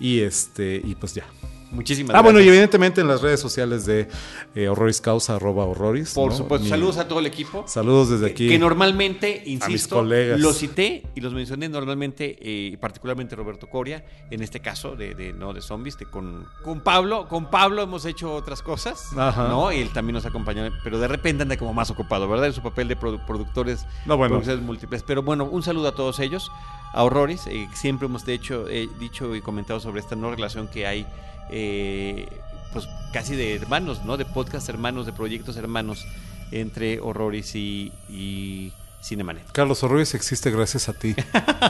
[0.00, 1.24] y este, y pues ya.
[1.70, 2.32] Muchísimas Ah, gracias.
[2.32, 4.08] bueno, y evidentemente en las redes sociales de
[4.54, 6.14] eh, Horroris Causa, arroba Horroris.
[6.14, 6.36] Por ¿no?
[6.36, 6.64] supuesto.
[6.64, 7.64] Mi- Saludos a todo el equipo.
[7.66, 8.48] Saludos desde Que- aquí.
[8.48, 10.40] Que normalmente, insisto, mis colegas.
[10.40, 15.32] los cité y los mencioné normalmente, eh, particularmente Roberto Coria, en este caso de, de-
[15.32, 19.48] no de zombies, de con, con Pablo, con Pablo hemos hecho otras cosas, Ajá.
[19.48, 19.70] ¿no?
[19.72, 22.46] Y él también nos acompañó, pero de repente anda como más ocupado, ¿verdad?
[22.46, 24.36] En su papel de produ- productores, No, bueno.
[24.36, 25.02] productores múltiples.
[25.02, 26.50] Pero bueno, un saludo a todos ellos,
[26.94, 30.66] a Horroris, eh, siempre hemos de hecho, eh, dicho y comentado sobre esta no relación
[30.68, 31.06] que hay.
[31.50, 32.28] Eh,
[32.72, 34.16] pues casi de hermanos, ¿no?
[34.16, 36.06] De podcast hermanos, de proyectos hermanos
[36.50, 38.72] entre Horroris y, y
[39.02, 39.50] Cinemanet.
[39.52, 41.14] Carlos Horroris existe gracias a ti.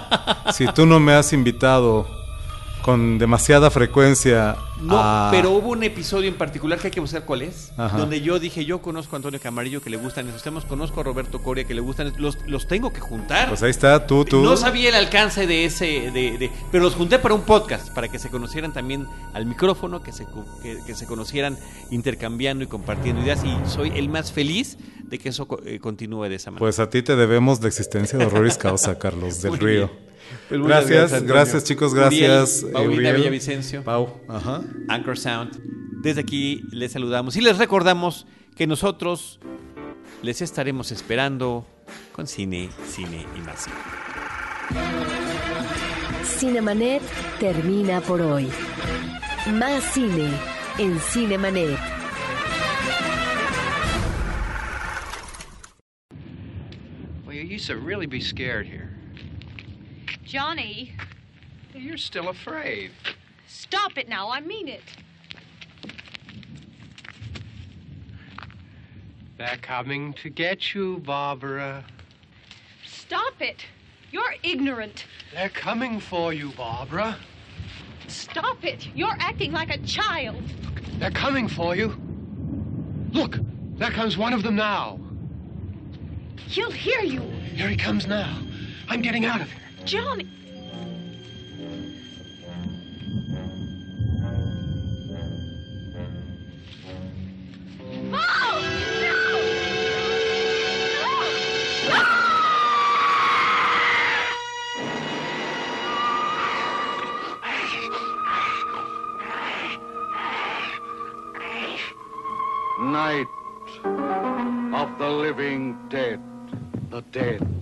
[0.52, 2.17] si tú no me has invitado
[2.88, 5.28] con demasiada frecuencia No, a...
[5.30, 7.98] pero hubo un episodio en particular que hay que buscar cuál es, Ajá.
[7.98, 11.04] donde yo dije, yo conozco a Antonio Camarillo que le gustan esos temas, conozco a
[11.04, 13.50] Roberto Coria que le gustan, los, los tengo que juntar.
[13.50, 14.40] Pues ahí está, tú, tú.
[14.42, 18.08] No sabía el alcance de ese, de, de- pero los junté para un podcast, para
[18.08, 20.24] que se conocieran también al micrófono, que se,
[20.62, 21.58] que, que se conocieran
[21.90, 23.44] intercambiando y compartiendo ideas.
[23.44, 26.60] Y soy el más feliz de que eso eh, continúe de esa manera.
[26.60, 29.86] Pues a ti te debemos la existencia de Horroris Causa, Carlos del Muy Río.
[29.88, 30.07] bien.
[30.48, 32.62] Pues gracias, gracias, chicos, gracias.
[32.62, 33.16] Uriel, eh, Paulina Uriel.
[33.16, 33.84] Villavicencio.
[33.84, 34.62] Pau, ajá.
[34.88, 35.60] Anchor Sound.
[36.02, 38.26] Desde aquí les saludamos y les recordamos
[38.56, 39.40] que nosotros
[40.22, 41.66] les estaremos esperando
[42.12, 43.64] con cine, cine y más.
[43.64, 43.76] cine.
[46.24, 47.02] Cinemanet
[47.40, 48.48] termina por hoy.
[49.54, 50.30] Más cine
[50.78, 51.78] en Cinemanet.
[57.26, 58.90] Well, you used to really be scared here.
[60.28, 60.92] Johnny,
[61.74, 62.90] You're still afraid.
[63.46, 64.28] stop it now.
[64.30, 64.82] I mean it.
[69.38, 71.82] They're coming to get you, Barbara.
[72.84, 73.64] Stop it.
[74.12, 75.06] You're ignorant.
[75.32, 77.16] They're coming for you, Barbara.
[78.08, 78.86] Stop it.
[78.94, 80.42] You're acting like a child.
[80.98, 81.96] They're coming for you.
[83.12, 83.38] Look,
[83.78, 85.00] there comes one of them now.
[86.48, 87.22] He'll hear you.
[87.22, 88.42] Here he comes now.
[88.90, 89.67] I'm getting out of here.
[89.88, 90.28] Johnny.
[98.12, 98.64] Oh!
[112.78, 113.26] Night
[114.74, 116.20] of the living dead,
[116.90, 117.57] the dead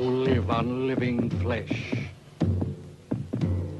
[0.00, 1.92] who live on living flesh.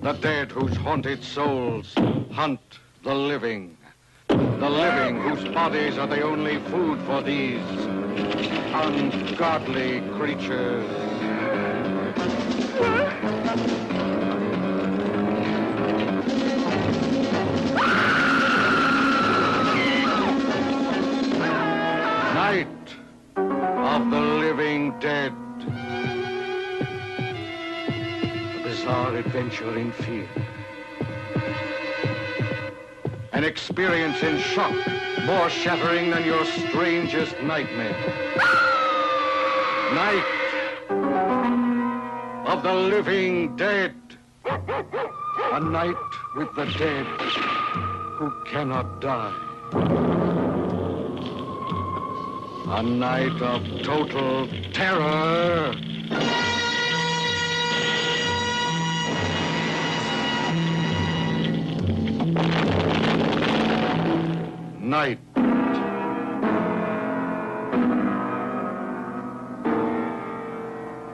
[0.03, 1.95] The dead whose haunted souls
[2.31, 2.61] hunt
[3.03, 3.79] the living.
[4.29, 7.65] The living whose bodies are the only food for these
[8.75, 10.85] ungodly creatures.
[22.35, 22.67] Night
[23.37, 25.33] of the living dead.
[28.91, 30.29] Bizarre adventure in fear.
[33.33, 34.75] An experience in shock
[35.27, 37.95] more shattering than your strangest nightmare.
[39.95, 40.25] Night
[42.47, 43.95] of the living dead.
[44.45, 45.95] A night
[46.35, 47.07] with the dead
[48.17, 49.33] who cannot die.
[52.67, 55.77] A night of total terror.
[64.81, 65.19] Night.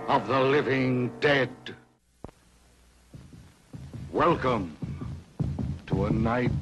[0.07, 1.51] Of the living dead.
[4.12, 4.77] Welcome
[5.89, 6.53] to a night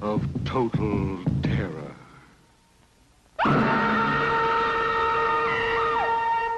[0.00, 1.94] of total terror.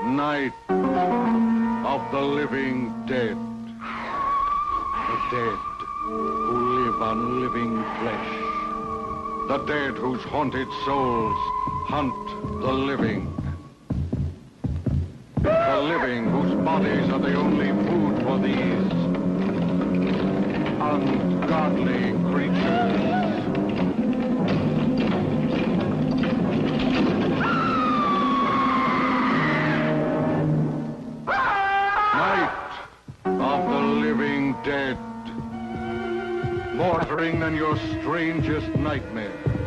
[0.04, 0.52] Night
[1.84, 3.36] of the living dead.
[5.08, 5.77] The dead
[6.08, 8.30] who live on living flesh.
[9.48, 11.36] The dead whose haunted souls
[11.86, 12.14] hunt
[12.62, 13.34] the living.
[15.42, 18.92] The living whose bodies are the only food for these
[20.80, 22.98] ungodly creatures.
[32.14, 32.50] Night
[33.26, 34.98] of the living dead.
[36.78, 39.57] Thrilling than your strangest nightmare.